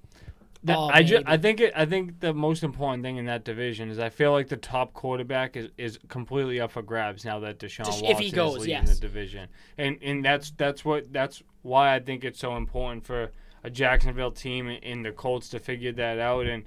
That- 0.64 0.76
oh, 0.76 0.90
I 0.92 1.02
just. 1.02 1.25
I 1.26 1.38
think 1.38 1.61
it, 1.61 1.73
I 1.75 1.87
think 1.87 2.20
the 2.20 2.35
most 2.35 2.62
important 2.62 3.02
thing 3.02 3.16
in 3.16 3.25
that 3.26 3.44
division 3.44 3.88
is 3.90 3.99
I 3.99 4.11
feel 4.11 4.32
like 4.32 4.49
the 4.49 4.56
top 4.56 4.92
quarterback 4.92 5.56
is, 5.56 5.70
is 5.78 5.99
completely 6.08 6.61
up 6.61 6.73
for 6.73 6.82
grabs 6.82 7.25
now 7.25 7.38
that 7.40 7.58
Deshaun 7.58 7.87
Just 7.87 8.02
Watson 8.02 8.06
if 8.11 8.18
he 8.18 8.30
goes, 8.30 8.56
is 8.56 8.61
leading 8.62 8.87
yes. 8.87 8.94
the 8.94 9.00
division, 9.00 9.49
and 9.78 9.99
and 10.02 10.25
that's 10.25 10.50
that's 10.50 10.85
what 10.85 11.12
that's 11.12 11.42
why 11.62 11.94
I 11.94 12.00
think 12.00 12.25
it's 12.25 12.38
so 12.38 12.56
important 12.56 13.06
for 13.06 13.30
a 13.64 13.70
Jacksonville 13.70 14.32
team 14.32 14.68
in 14.68 15.02
the 15.02 15.12
Colts 15.12 15.49
to 15.49 15.58
figure 15.58 15.92
that 15.92 16.18
out, 16.18 16.47
and 16.47 16.64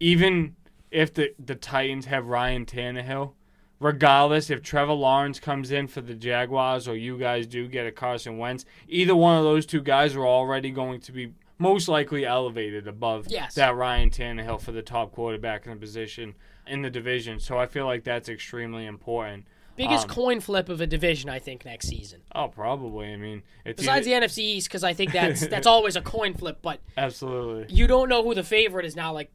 even 0.00 0.54
if 0.90 1.12
the 1.14 1.34
the 1.44 1.54
Titans 1.54 2.06
have 2.06 2.26
Ryan 2.26 2.66
Tannehill, 2.66 3.32
regardless 3.80 4.50
if 4.50 4.62
Trevor 4.62 4.92
Lawrence 4.92 5.38
comes 5.40 5.70
in 5.70 5.86
for 5.86 6.00
the 6.00 6.14
Jaguars 6.14 6.88
or 6.88 6.96
you 6.96 7.18
guys 7.18 7.46
do 7.46 7.68
get 7.68 7.86
a 7.86 7.92
Carson 7.92 8.38
Wentz, 8.38 8.64
either 8.88 9.14
one 9.14 9.36
of 9.38 9.44
those 9.44 9.66
two 9.66 9.80
guys 9.80 10.16
are 10.16 10.26
already 10.26 10.70
going 10.70 11.00
to 11.00 11.12
be 11.12 11.32
most 11.58 11.88
likely 11.88 12.24
elevated 12.24 12.86
above 12.86 13.26
Yes. 13.28 13.54
that 13.54 13.74
Ryan 13.74 14.10
Tannehill 14.10 14.60
for 14.60 14.72
the 14.72 14.82
top 14.82 15.12
quarterback 15.12 15.66
in 15.66 15.72
the 15.72 15.78
position 15.78 16.34
in 16.66 16.82
the 16.82 16.90
division. 16.90 17.40
So 17.40 17.58
I 17.58 17.66
feel 17.66 17.86
like 17.86 18.04
that's 18.04 18.28
extremely 18.28 18.86
important. 18.86 19.44
Biggest 19.74 20.08
Um, 20.08 20.14
coin 20.14 20.40
flip 20.40 20.68
of 20.68 20.80
a 20.80 20.86
division, 20.88 21.30
I 21.30 21.38
think, 21.38 21.64
next 21.64 21.86
season. 21.88 22.20
Oh, 22.34 22.48
probably. 22.48 23.12
I 23.12 23.16
mean, 23.16 23.42
it's 23.64 23.80
Besides 23.80 24.06
either- 24.08 24.20
the 24.20 24.26
NFC 24.26 24.38
East, 24.42 24.68
because 24.68 24.82
I 24.82 24.92
think 24.92 25.12
that's 25.12 25.46
that's 25.48 25.66
always 25.68 25.94
a 25.96 26.00
coin 26.02 26.34
flip. 26.34 26.58
But 26.62 26.80
absolutely. 26.96 27.72
you 27.74 27.86
don't 27.86 28.08
know 28.08 28.22
who 28.24 28.34
the 28.34 28.42
favorite 28.42 28.84
is 28.84 28.96
now. 28.96 29.12
Like, 29.12 29.30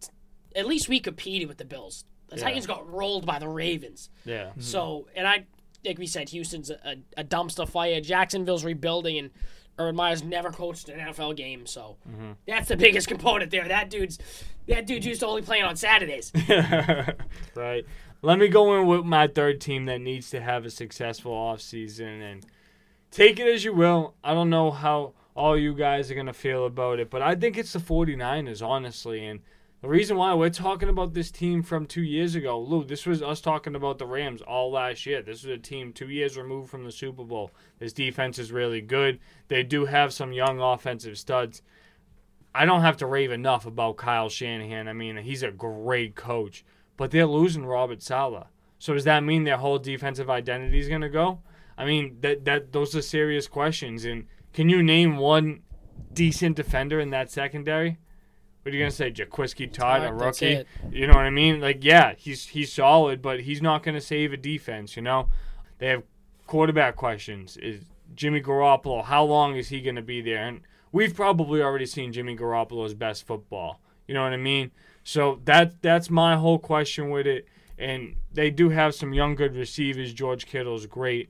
at 0.56 0.68
least 0.68 0.90
we 0.90 1.00
competed 1.00 1.48
with 1.48 1.58
the 1.58 1.66
Bills. 1.66 2.06
The 2.30 2.38
Yeah. 2.38 2.44
Titans 2.44 2.68
got 2.68 2.90
rolled 2.92 3.26
by 3.26 3.40
the 3.40 3.48
Ravens. 3.48 4.10
Yeah. 4.26 4.46
Mm-hmm. 4.46 4.62
So, 4.62 5.08
and 5.16 5.28
I, 5.28 5.46
like 5.86 6.00
we 6.00 6.08
said, 6.08 6.30
Houston's 6.30 6.70
a, 6.70 6.98
a 7.18 7.24
dumpster 7.24 7.68
fire. 7.68 8.02
Jacksonville's 8.02 8.64
rebuilding, 8.64 9.18
and 9.18 9.30
Urban 9.78 9.96
Meyer's 9.96 10.24
never 10.24 10.52
coached 10.52 10.90
an 10.90 11.00
NFL 11.00 11.36
game. 11.36 11.66
So 11.66 11.98
mm-hmm. 12.10 12.32
that's 12.48 12.70
the 12.70 12.78
biggest 12.78 13.08
component 13.10 13.52
there. 13.52 13.68
That 13.68 13.90
dude's 13.90 14.20
that 14.68 14.88
dude's 14.88 15.06
used 15.06 15.22
to 15.22 15.28
only 15.28 15.42
playing 15.42 15.64
on 15.64 15.76
Saturdays. 15.76 16.32
right. 17.56 17.86
Let 18.22 18.40
me 18.40 18.48
go 18.48 18.80
in 18.80 18.88
with 18.88 19.04
my 19.04 19.28
third 19.28 19.60
team 19.60 19.86
that 19.86 20.00
needs 20.00 20.30
to 20.30 20.40
have 20.40 20.66
a 20.66 20.70
successful 20.70 21.34
offseason 21.34 22.22
and 22.22 22.46
take 23.12 23.38
it 23.40 23.48
as 23.48 23.66
you 23.66 23.74
will. 23.74 24.16
I 24.24 24.34
don't 24.34 24.50
know 24.50 24.72
how 24.72 25.14
all 25.36 25.58
you 25.58 25.74
guys 25.74 26.10
are 26.10 26.16
going 26.16 26.28
to 26.28 26.34
feel 26.34 26.66
about 26.66 27.00
it, 27.00 27.10
but 27.10 27.22
I 27.22 27.36
think 27.36 27.58
it's 27.58 27.74
the 27.74 27.80
49ers, 27.80 28.66
honestly. 28.66 29.26
And 29.26 29.42
the 29.84 29.90
reason 29.90 30.16
why 30.16 30.34
we're 30.34 30.50
talking 30.50 30.88
about 30.88 31.14
this 31.14 31.30
team 31.30 31.62
from 31.62 31.86
two 31.86 32.04
years 32.04 32.36
ago, 32.36 32.58
Lou, 32.58 32.86
this 32.86 33.06
was 33.06 33.22
us 33.22 33.42
talking 33.42 33.76
about 33.76 33.98
the 33.98 34.06
Rams 34.06 34.42
all 34.42 34.72
last 34.72 35.06
year. 35.06 35.22
This 35.22 35.40
is 35.40 35.50
a 35.50 35.58
team 35.58 35.92
two 35.92 36.08
years 36.08 36.38
removed 36.38 36.70
from 36.70 36.86
the 36.86 36.92
Super 36.92 37.26
Bowl. 37.26 37.52
This 37.80 37.92
defense 37.92 38.40
is 38.40 38.54
really 38.54 38.80
good. 38.80 39.20
They 39.50 39.62
do 39.62 39.84
have 39.84 40.14
some 40.14 40.32
young 40.32 40.62
offensive 40.62 41.18
studs. 41.18 41.62
I 42.56 42.64
don't 42.64 42.80
have 42.80 42.96
to 42.98 43.06
rave 43.06 43.30
enough 43.34 43.66
about 43.66 43.98
Kyle 43.98 44.30
Shanahan. 44.30 44.88
I 44.88 44.94
mean, 44.94 45.18
he's 45.18 45.44
a 45.44 45.52
great 45.52 46.16
coach, 46.16 46.64
but 46.96 47.12
they're 47.12 47.26
losing 47.26 47.66
Robert 47.66 48.02
Saleh. 48.02 48.48
So 48.80 48.94
does 48.94 49.04
that 49.04 49.26
mean 49.26 49.44
their 49.44 49.58
whole 49.58 49.80
defensive 49.80 50.30
identity 50.30 50.80
is 50.80 50.88
going 50.88 51.02
to 51.02 51.10
go? 51.10 51.42
I 51.78 51.84
mean, 51.84 52.20
that 52.22 52.46
that 52.46 52.72
those 52.72 52.96
are 52.96 53.02
serious 53.02 53.50
questions. 53.50 54.06
And 54.06 54.28
can 54.54 54.70
you 54.70 54.82
name 54.82 55.18
one 55.18 55.64
decent 56.14 56.56
defender 56.56 57.02
in 57.02 57.10
that 57.10 57.30
secondary? 57.30 57.98
What 58.64 58.74
are 58.74 58.78
you 58.78 58.82
gonna 58.82 58.92
say, 58.92 59.12
Jaquiski 59.12 59.70
Tartt, 59.70 60.04
a 60.04 60.08
Todd, 60.08 60.20
that's 60.20 60.42
rookie? 60.42 60.66
You 60.90 61.08
know 61.08 61.14
what 61.14 61.26
I 61.26 61.30
mean? 61.30 61.60
Like, 61.60 61.84
yeah, 61.84 62.14
he's 62.18 62.48
he's 62.48 62.72
solid, 62.72 63.22
but 63.22 63.42
he's 63.42 63.62
not 63.62 63.84
gonna 63.84 64.02
save 64.02 64.32
a 64.32 64.38
defense. 64.38 64.96
You 64.96 65.02
know, 65.02 65.28
they 65.80 65.88
have 65.88 66.04
quarterback 66.48 66.96
questions. 66.96 67.58
Is 67.58 67.82
Jimmy 68.16 68.42
Garoppolo? 68.42 69.04
How 69.04 69.26
long 69.26 69.58
is 69.58 69.68
he 69.68 69.82
gonna 69.82 70.02
be 70.02 70.22
there? 70.22 70.48
And 70.48 70.62
we've 70.94 71.14
probably 71.14 71.62
already 71.62 71.86
seen 71.86 72.14
Jimmy 72.14 72.38
Garoppolo's 72.38 72.94
best 72.94 73.28
football. 73.28 73.82
You 74.08 74.14
know 74.14 74.24
what 74.24 74.32
I 74.32 74.38
mean? 74.38 74.72
So 75.04 75.42
that 75.44 75.82
that's 75.82 76.10
my 76.10 76.38
whole 76.38 76.60
question 76.60 77.10
with 77.10 77.28
it. 77.28 77.46
And 77.78 78.16
they 78.32 78.50
do 78.50 78.70
have 78.70 78.96
some 78.96 79.14
young 79.14 79.36
good 79.36 79.58
receivers. 79.58 80.14
George 80.14 80.46
Kittle's 80.46 80.86
great. 80.86 81.30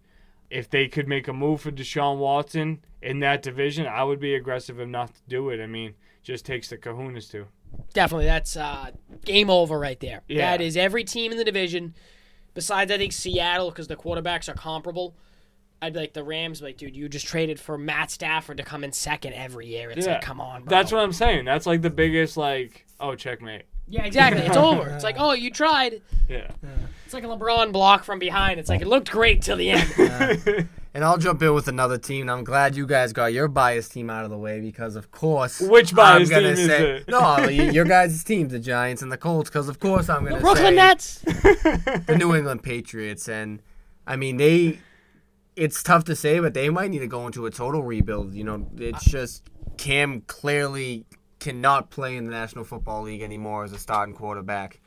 If 0.51 0.69
they 0.69 0.87
could 0.87 1.07
make 1.07 1.27
a 1.27 1.33
move 1.33 1.61
for 1.61 1.71
Deshaun 1.71 2.19
Watson 2.19 2.83
in 3.01 3.21
that 3.21 3.41
division, 3.41 3.87
I 3.87 4.03
would 4.03 4.19
be 4.19 4.35
aggressive 4.35 4.79
enough 4.79 5.13
to 5.13 5.21
do 5.27 5.49
it. 5.49 5.59
I 5.59 5.65
mean, 5.65 5.95
just 6.23 6.45
takes 6.45 6.69
the 6.69 6.77
kahunas 6.77 7.29
to. 7.31 7.45
Definitely, 7.93 8.25
that's 8.25 8.55
uh, 8.55 8.91
game 9.25 9.49
over 9.49 9.77
right 9.79 9.99
there. 9.99 10.21
Yeah. 10.27 10.51
That 10.51 10.61
is 10.61 10.77
every 10.77 11.03
team 11.03 11.31
in 11.31 11.37
the 11.37 11.43
division. 11.43 11.93
Besides, 12.53 12.91
I 12.91 12.97
think 12.97 13.13
Seattle 13.13 13.69
because 13.69 13.87
the 13.87 13.95
quarterbacks 13.95 14.47
are 14.47 14.53
comparable. 14.53 15.15
I'd 15.81 15.93
be 15.93 15.99
like 15.99 16.13
the 16.13 16.23
Rams, 16.23 16.61
like 16.61 16.77
dude, 16.77 16.95
you 16.95 17.09
just 17.09 17.27
traded 17.27 17.59
for 17.59 17.77
Matt 17.77 18.09
Stafford 18.09 18.57
to 18.57 18.63
come 18.63 18.83
in 18.83 18.93
second 18.93 19.33
every 19.33 19.67
year. 19.67 19.91
It's 19.91 20.05
Yeah. 20.05 20.13
like, 20.13 20.21
come 20.21 20.39
on, 20.39 20.63
bro. 20.63 20.69
That's 20.69 20.91
what 20.91 21.01
I'm 21.03 21.11
saying. 21.11 21.45
That's 21.45 21.65
like 21.65 21.81
the 21.81 21.89
biggest 21.89 22.37
like, 22.37 22.85
oh, 23.01 23.15
checkmate. 23.15 23.63
Yeah, 23.89 24.05
exactly. 24.05 24.43
It's 24.43 24.55
over. 24.55 24.87
It's 24.89 25.03
like, 25.03 25.15
oh, 25.19 25.33
you 25.33 25.51
tried. 25.51 26.01
Yeah. 26.29 26.51
It's 27.05 27.13
like 27.13 27.25
a 27.25 27.27
LeBron 27.27 27.73
block 27.73 28.05
from 28.05 28.17
behind. 28.17 28.59
It's 28.61 28.69
like 28.69 28.81
it 28.81 28.87
looked 28.87 29.11
great 29.11 29.41
till 29.41 29.57
the 29.57 29.71
end. 29.71 30.69
And 30.95 31.03
I'll 31.03 31.17
jump 31.17 31.41
in 31.41 31.53
with 31.55 31.67
another 31.67 31.97
team. 31.97 32.29
I'm 32.29 32.43
glad 32.43 32.75
you 32.75 32.85
guys 32.85 33.13
got 33.13 33.33
your 33.33 33.47
biased 33.47 33.93
team 33.93 34.11
out 34.11 34.25
of 34.25 34.29
the 34.29 34.37
way 34.37 34.59
because, 34.59 34.95
of 34.95 35.09
course, 35.09 35.59
Which 35.59 35.95
biased 35.95 36.31
I'm 36.31 36.41
gonna 36.43 36.55
team 36.55 36.65
is 36.65 36.69
say, 36.69 36.91
it? 36.97 37.07
No, 37.07 37.47
your 37.47 37.85
guys' 37.85 38.23
teams, 38.23 38.51
the 38.51 38.59
Giants 38.59 39.01
and 39.01 39.11
the 39.11 39.17
Colts. 39.17 39.49
Because 39.49 39.69
of 39.69 39.79
course 39.79 40.07
I'm 40.07 40.23
gonna 40.23 40.35
say 40.35 40.41
Brooklyn 40.41 40.75
Nets. 40.75 41.19
the 41.21 42.15
New 42.17 42.35
England 42.35 42.61
Patriots. 42.61 43.27
And 43.27 43.61
I 44.05 44.15
mean, 44.15 44.37
they. 44.37 44.79
It's 45.55 45.83
tough 45.83 46.03
to 46.05 46.15
say, 46.15 46.39
but 46.39 46.53
they 46.55 46.69
might 46.69 46.89
need 46.89 46.99
to 46.99 47.07
go 47.07 47.27
into 47.27 47.45
a 47.45 47.51
total 47.51 47.83
rebuild. 47.83 48.33
You 48.33 48.43
know, 48.43 48.67
it's 48.77 49.05
just 49.05 49.43
Cam 49.77 50.21
clearly 50.21 51.05
cannot 51.39 51.89
play 51.89 52.15
in 52.17 52.25
the 52.25 52.31
National 52.31 52.63
Football 52.63 53.03
League 53.03 53.21
anymore 53.21 53.63
as 53.63 53.73
a 53.73 53.77
starting 53.79 54.15
quarterback. 54.15 54.79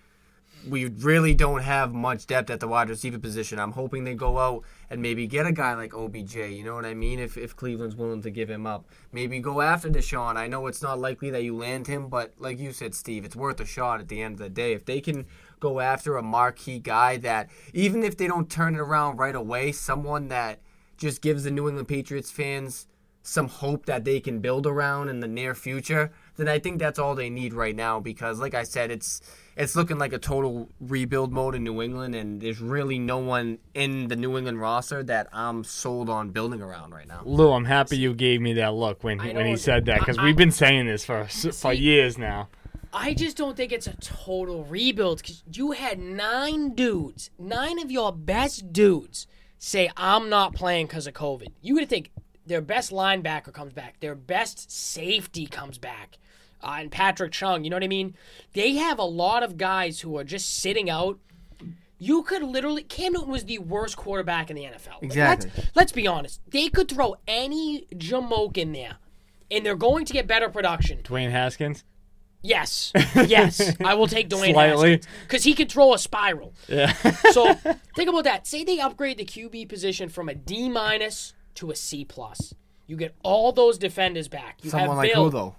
We 0.68 0.86
really 0.86 1.34
don't 1.34 1.62
have 1.62 1.94
much 1.94 2.26
depth 2.26 2.50
at 2.50 2.60
the 2.60 2.68
wide 2.68 2.88
receiver 2.88 3.18
position. 3.18 3.58
I'm 3.58 3.72
hoping 3.72 4.04
they 4.04 4.14
go 4.14 4.38
out 4.38 4.64
and 4.90 5.00
maybe 5.00 5.26
get 5.26 5.46
a 5.46 5.52
guy 5.52 5.74
like 5.74 5.94
OBJ. 5.94 6.36
You 6.36 6.64
know 6.64 6.74
what 6.74 6.84
I 6.84 6.94
mean? 6.94 7.18
If 7.18 7.36
if 7.36 7.54
Cleveland's 7.54 7.96
willing 7.96 8.22
to 8.22 8.30
give 8.30 8.50
him 8.50 8.66
up, 8.66 8.84
maybe 9.12 9.38
go 9.38 9.60
after 9.60 9.88
Deshaun. 9.88 10.36
I 10.36 10.48
know 10.48 10.66
it's 10.66 10.82
not 10.82 10.98
likely 10.98 11.30
that 11.30 11.44
you 11.44 11.56
land 11.56 11.86
him, 11.86 12.08
but 12.08 12.32
like 12.38 12.58
you 12.58 12.72
said, 12.72 12.94
Steve, 12.94 13.24
it's 13.24 13.36
worth 13.36 13.60
a 13.60 13.64
shot 13.64 14.00
at 14.00 14.08
the 14.08 14.22
end 14.22 14.34
of 14.34 14.38
the 14.40 14.50
day. 14.50 14.72
If 14.72 14.84
they 14.84 15.00
can 15.00 15.26
go 15.60 15.80
after 15.80 16.16
a 16.16 16.22
marquee 16.22 16.78
guy 16.78 17.16
that, 17.18 17.48
even 17.72 18.02
if 18.02 18.16
they 18.16 18.26
don't 18.26 18.50
turn 18.50 18.74
it 18.74 18.80
around 18.80 19.18
right 19.18 19.34
away, 19.34 19.72
someone 19.72 20.28
that 20.28 20.60
just 20.96 21.22
gives 21.22 21.44
the 21.44 21.50
New 21.50 21.68
England 21.68 21.88
Patriots 21.88 22.30
fans 22.30 22.86
some 23.22 23.48
hope 23.48 23.86
that 23.86 24.04
they 24.04 24.20
can 24.20 24.38
build 24.38 24.66
around 24.66 25.08
in 25.08 25.20
the 25.20 25.26
near 25.26 25.54
future, 25.54 26.12
then 26.36 26.48
I 26.48 26.58
think 26.58 26.78
that's 26.78 26.98
all 26.98 27.14
they 27.14 27.30
need 27.30 27.52
right 27.52 27.74
now 27.74 28.00
because 28.00 28.38
like 28.38 28.54
I 28.54 28.62
said, 28.62 28.90
it's 28.90 29.20
it's 29.56 29.74
looking 29.74 29.98
like 29.98 30.12
a 30.12 30.18
total 30.18 30.68
rebuild 30.80 31.32
mode 31.32 31.54
in 31.54 31.64
New 31.64 31.80
England 31.82 32.14
and 32.14 32.40
there's 32.40 32.60
really 32.60 32.98
no 32.98 33.18
one 33.18 33.58
in 33.74 34.08
the 34.08 34.16
New 34.16 34.36
England 34.36 34.60
roster 34.60 35.02
that 35.04 35.28
I'm 35.32 35.64
sold 35.64 36.10
on 36.10 36.30
building 36.30 36.60
around 36.60 36.92
right 36.92 37.08
now. 37.08 37.22
Lou, 37.24 37.52
I'm 37.52 37.64
happy 37.64 37.96
you 37.96 38.14
gave 38.14 38.40
me 38.40 38.52
that 38.54 38.74
look 38.74 39.02
when 39.02 39.20
I 39.20 39.32
when 39.32 39.46
he 39.46 39.56
said 39.56 39.86
that 39.86 40.00
because 40.00 40.18
we've 40.18 40.36
been 40.36 40.52
saying 40.52 40.86
this 40.86 41.04
for 41.04 41.26
for 41.26 41.72
years 41.72 42.18
now. 42.18 42.48
I 42.92 43.12
just 43.12 43.36
don't 43.36 43.56
think 43.56 43.72
it's 43.72 43.86
a 43.86 43.96
total 43.96 44.64
rebuild 44.64 45.18
because 45.18 45.42
you 45.52 45.72
had 45.72 45.98
nine 45.98 46.74
dudes, 46.74 47.30
nine 47.38 47.78
of 47.78 47.90
your 47.90 48.10
best 48.10 48.72
dudes, 48.72 49.26
say 49.58 49.90
I'm 49.96 50.30
not 50.30 50.54
playing 50.54 50.86
because 50.86 51.06
of 51.06 51.12
COVID. 51.12 51.48
You 51.60 51.74
would 51.74 51.90
think 51.90 52.10
their 52.46 52.62
best 52.62 52.90
linebacker 52.90 53.52
comes 53.52 53.72
back, 53.72 54.00
their 54.00 54.14
best 54.14 54.70
safety 54.70 55.46
comes 55.46 55.78
back, 55.78 56.18
uh, 56.62 56.76
and 56.80 56.90
Patrick 56.90 57.32
Chung. 57.32 57.64
You 57.64 57.70
know 57.70 57.76
what 57.76 57.84
I 57.84 57.88
mean? 57.88 58.14
They 58.52 58.74
have 58.74 58.98
a 58.98 59.04
lot 59.04 59.42
of 59.42 59.56
guys 59.56 60.00
who 60.00 60.16
are 60.16 60.24
just 60.24 60.56
sitting 60.56 60.90
out. 60.90 61.18
You 61.98 62.22
could 62.22 62.42
literally 62.42 62.82
Cam 62.82 63.12
Newton 63.12 63.30
was 63.30 63.44
the 63.44 63.58
worst 63.58 63.96
quarterback 63.96 64.50
in 64.50 64.56
the 64.56 64.64
NFL. 64.64 65.02
Exactly. 65.02 65.50
Let's, 65.56 65.70
let's 65.74 65.92
be 65.92 66.06
honest. 66.06 66.40
They 66.50 66.68
could 66.68 66.88
throw 66.88 67.16
any 67.26 67.86
jamoke 67.94 68.58
in 68.58 68.72
there, 68.72 68.96
and 69.50 69.64
they're 69.64 69.76
going 69.76 70.04
to 70.04 70.12
get 70.12 70.26
better 70.26 70.50
production. 70.50 71.00
Dwayne 71.02 71.30
Haskins. 71.30 71.84
Yes, 72.42 72.92
yes, 73.14 73.74
I 73.84 73.94
will 73.94 74.06
take 74.06 74.28
Dwayne 74.28 74.52
Slightly. 74.52 75.00
because 75.22 75.42
he 75.42 75.54
could 75.54 75.70
throw 75.70 75.94
a 75.94 75.98
spiral. 75.98 76.54
Yeah. 76.68 76.92
So 77.32 77.54
think 77.94 78.08
about 78.08 78.24
that. 78.24 78.46
Say 78.46 78.62
they 78.62 78.78
upgrade 78.78 79.18
the 79.18 79.24
QB 79.24 79.68
position 79.68 80.08
from 80.08 80.28
a 80.28 80.34
D 80.34 80.68
minus 80.68 81.34
to 81.56 81.70
a 81.70 81.74
C 81.76 82.04
plus. 82.04 82.54
You 82.86 82.96
get 82.96 83.14
all 83.24 83.52
those 83.52 83.78
defenders 83.78 84.28
back. 84.28 84.58
You 84.62 84.70
Someone 84.70 84.90
have 84.90 84.96
like 84.98 85.12
Bill, 85.12 85.24
who 85.24 85.30
though? 85.30 85.56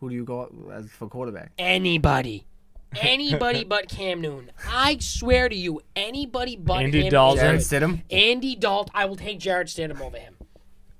Who 0.00 0.08
do 0.08 0.14
you 0.14 0.24
go 0.24 0.50
as 0.72 0.90
for 0.90 1.08
quarterback? 1.08 1.52
anybody, 1.58 2.46
anybody 3.00 3.64
but 3.64 3.88
Cam 3.88 4.20
Newton. 4.20 4.50
I 4.66 4.96
swear 4.98 5.48
to 5.48 5.54
you, 5.54 5.82
anybody 5.94 6.56
but 6.56 6.82
Andy 6.82 7.00
him 7.00 7.06
is 7.06 7.12
Dalton. 7.12 7.40
Jared. 7.40 7.60
Stidham? 7.60 8.02
Andy 8.10 8.56
Dalt, 8.56 8.90
I 8.94 9.04
will 9.04 9.16
take 9.16 9.38
Jarrett 9.38 9.68
Stidham 9.68 10.00
over 10.00 10.16
him. 10.16 10.36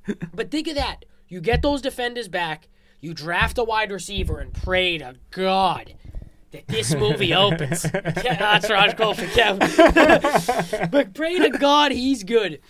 but 0.35 0.51
think 0.51 0.69
of 0.69 0.75
that. 0.75 1.05
You 1.29 1.41
get 1.41 1.63
those 1.63 1.81
defenders 1.81 2.29
back, 2.29 2.69
you 3.01 3.15
draft 3.15 3.57
a 3.57 3.65
wide 3.65 3.91
receiver, 3.91 4.39
and 4.39 4.53
pray 4.53 4.99
to 4.99 5.15
God 5.31 5.95
that 6.51 6.67
this 6.69 6.95
movie 6.95 7.33
opens. 7.35 7.85
yeah, 7.85 8.37
that's 8.37 8.69
Raj 8.69 8.97
Cole 8.97 9.15
for 9.15 9.27
Kev. 9.27 10.91
but 10.91 11.15
pray 11.15 11.39
to 11.39 11.51
God 11.51 11.93
he's 11.93 12.25
good. 12.25 12.61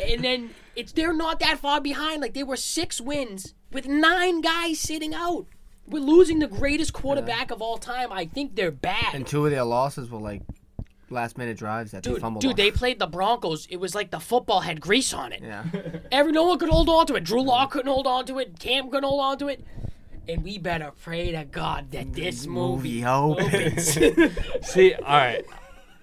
And 0.00 0.24
then 0.24 0.50
it's 0.76 0.92
they're 0.92 1.12
not 1.12 1.40
that 1.40 1.58
far 1.58 1.80
behind. 1.80 2.22
Like 2.22 2.34
they 2.34 2.44
were 2.44 2.56
six 2.56 3.00
wins 3.00 3.54
with 3.72 3.86
nine 3.86 4.40
guys 4.40 4.78
sitting 4.78 5.14
out. 5.14 5.46
We're 5.90 6.02
losing 6.02 6.38
the 6.38 6.46
greatest 6.46 6.92
quarterback 6.92 7.50
of 7.50 7.62
all 7.62 7.78
time. 7.78 8.12
I 8.12 8.26
think 8.26 8.54
they're 8.56 8.70
bad. 8.70 9.14
And 9.14 9.26
two 9.26 9.44
of 9.44 9.50
their 9.50 9.64
losses 9.64 10.10
were 10.10 10.20
like 10.20 10.42
last 11.10 11.38
minute 11.38 11.56
drives 11.56 11.92
that 11.92 12.02
they 12.02 12.10
Dude, 12.12 12.20
fumbled 12.20 12.42
dude, 12.42 12.50
on. 12.52 12.56
they 12.56 12.70
played 12.70 12.98
the 12.98 13.06
Broncos. 13.06 13.66
It 13.70 13.76
was 13.76 13.94
like 13.94 14.10
the 14.10 14.20
football 14.20 14.60
had 14.60 14.80
grease 14.80 15.12
on 15.14 15.32
it. 15.32 15.42
yeah. 15.42 15.64
Every 16.12 16.32
no 16.32 16.44
one 16.44 16.58
could 16.58 16.68
hold 16.68 16.88
on 16.88 17.06
to 17.06 17.14
it. 17.14 17.24
Drew 17.24 17.42
Lock 17.42 17.68
mm-hmm. 17.68 17.78
couldn't 17.78 17.92
hold 17.92 18.06
on 18.06 18.26
to 18.26 18.38
it. 18.38 18.58
Cam 18.58 18.90
couldn't 18.90 19.08
hold 19.08 19.20
on 19.20 19.38
to 19.38 19.48
it. 19.48 19.64
And 20.28 20.44
we 20.44 20.58
better 20.58 20.92
pray 21.02 21.32
to 21.32 21.44
God 21.44 21.90
that 21.92 22.06
mm-hmm. 22.06 22.12
this 22.12 22.46
movie, 22.46 23.02
Movie 23.02 23.06
opens. 23.06 23.96
opens. 23.96 24.36
See, 24.62 24.94
all 24.94 25.02
right. 25.02 25.44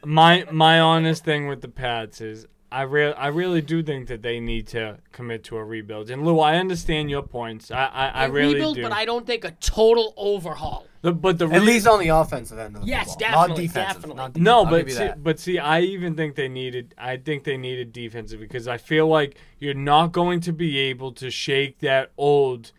my 0.03 0.45
my 0.51 0.79
honest 0.79 1.23
thing 1.23 1.47
with 1.47 1.61
the 1.61 1.67
Pats 1.67 2.21
is 2.21 2.47
I 2.79 2.81
real 2.81 3.13
I 3.17 3.27
really 3.27 3.61
do 3.61 3.81
think 3.83 4.07
that 4.09 4.21
they 4.21 4.39
need 4.39 4.67
to 4.67 4.97
commit 5.11 5.43
to 5.45 5.57
a 5.57 5.63
rebuild. 5.63 6.09
And 6.09 6.25
Lou, 6.25 6.39
I 6.39 6.57
understand 6.57 7.09
your 7.09 7.21
points. 7.23 7.71
I 7.71 7.85
I, 7.85 8.07
I 8.07 8.25
A 8.25 8.31
really 8.31 8.55
rebuild, 8.55 8.75
do. 8.75 8.81
but 8.83 8.91
I 8.91 9.05
don't 9.05 9.25
think 9.25 9.45
a 9.45 9.51
total 9.51 10.13
overhaul. 10.17 10.85
The- 11.01 11.13
but 11.13 11.37
the 11.37 11.45
At 11.47 11.59
re- 11.61 11.67
least 11.67 11.87
on 11.87 11.99
the 11.99 12.09
offensive 12.09 12.57
end 12.59 12.75
of 12.75 12.81
the 12.81 12.87
Yes, 12.87 13.09
football. 13.13 13.29
Not 13.31 13.37
definitely, 13.47 13.67
defensive. 13.67 13.95
definitely. 14.01 14.15
Not 14.23 14.35
No, 14.37 14.57
I'll 14.59 14.65
but 14.65 14.77
give 14.79 14.87
you 14.89 14.93
see, 14.95 15.03
that. 15.05 15.23
but 15.23 15.39
see, 15.39 15.59
I 15.59 15.79
even 15.81 16.15
think 16.15 16.35
they 16.35 16.49
needed. 16.49 16.93
I 16.97 17.17
think 17.17 17.43
they 17.45 17.57
needed 17.57 17.93
defensive 17.93 18.39
because 18.39 18.67
I 18.67 18.77
feel 18.77 19.07
like 19.07 19.37
you're 19.59 19.73
not 19.73 20.11
going 20.11 20.39
to 20.41 20.51
be 20.51 20.77
able 20.79 21.11
to 21.13 21.29
shake 21.31 21.79
that 21.79 22.11
old 22.17 22.71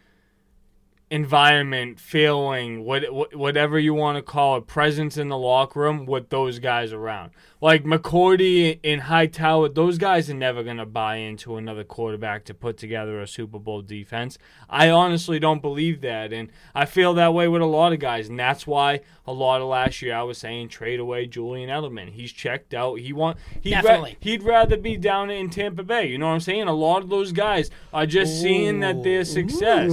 environment, 1.08 2.00
feeling, 2.00 2.84
what, 2.84 3.12
what 3.12 3.34
whatever 3.36 3.78
you 3.78 3.94
want 3.94 4.16
to 4.16 4.22
call 4.22 4.56
it, 4.56 4.66
presence 4.66 5.16
in 5.16 5.28
the 5.28 5.38
locker 5.38 5.78
room 5.80 6.04
with 6.04 6.30
those 6.30 6.58
guys 6.58 6.92
around. 6.92 7.30
Like 7.60 7.84
McCourty 7.84 8.78
and 8.84 9.00
Hightower, 9.00 9.70
those 9.70 9.96
guys 9.96 10.28
are 10.28 10.34
never 10.34 10.62
going 10.62 10.76
to 10.76 10.84
buy 10.84 11.16
into 11.16 11.56
another 11.56 11.84
quarterback 11.84 12.44
to 12.44 12.54
put 12.54 12.76
together 12.76 13.18
a 13.20 13.26
Super 13.26 13.58
Bowl 13.58 13.80
defense. 13.80 14.36
I 14.68 14.90
honestly 14.90 15.38
don't 15.38 15.62
believe 15.62 16.02
that, 16.02 16.34
and 16.34 16.50
I 16.74 16.84
feel 16.84 17.14
that 17.14 17.32
way 17.32 17.48
with 17.48 17.62
a 17.62 17.66
lot 17.66 17.94
of 17.94 17.98
guys, 17.98 18.28
and 18.28 18.38
that's 18.38 18.66
why 18.66 19.00
a 19.26 19.32
lot 19.32 19.62
of 19.62 19.68
last 19.68 20.02
year 20.02 20.14
I 20.14 20.22
was 20.22 20.36
saying 20.36 20.68
trade 20.68 21.00
away 21.00 21.26
Julian 21.26 21.70
Edelman. 21.70 22.10
He's 22.10 22.30
checked 22.30 22.74
out. 22.74 22.96
He 23.00 23.14
want 23.14 23.38
he'd 23.62 23.74
ra- 23.76 23.80
Definitely. 23.80 24.16
he'd 24.20 24.42
rather 24.42 24.76
be 24.76 24.98
down 24.98 25.30
in 25.30 25.48
Tampa 25.48 25.82
Bay. 25.82 26.08
You 26.08 26.18
know 26.18 26.26
what 26.26 26.34
I'm 26.34 26.40
saying? 26.40 26.64
A 26.68 26.74
lot 26.74 27.02
of 27.02 27.08
those 27.08 27.32
guys 27.32 27.70
are 27.92 28.04
just 28.04 28.38
seeing 28.40 28.80
that 28.80 29.02
their 29.02 29.24
success. 29.24 29.90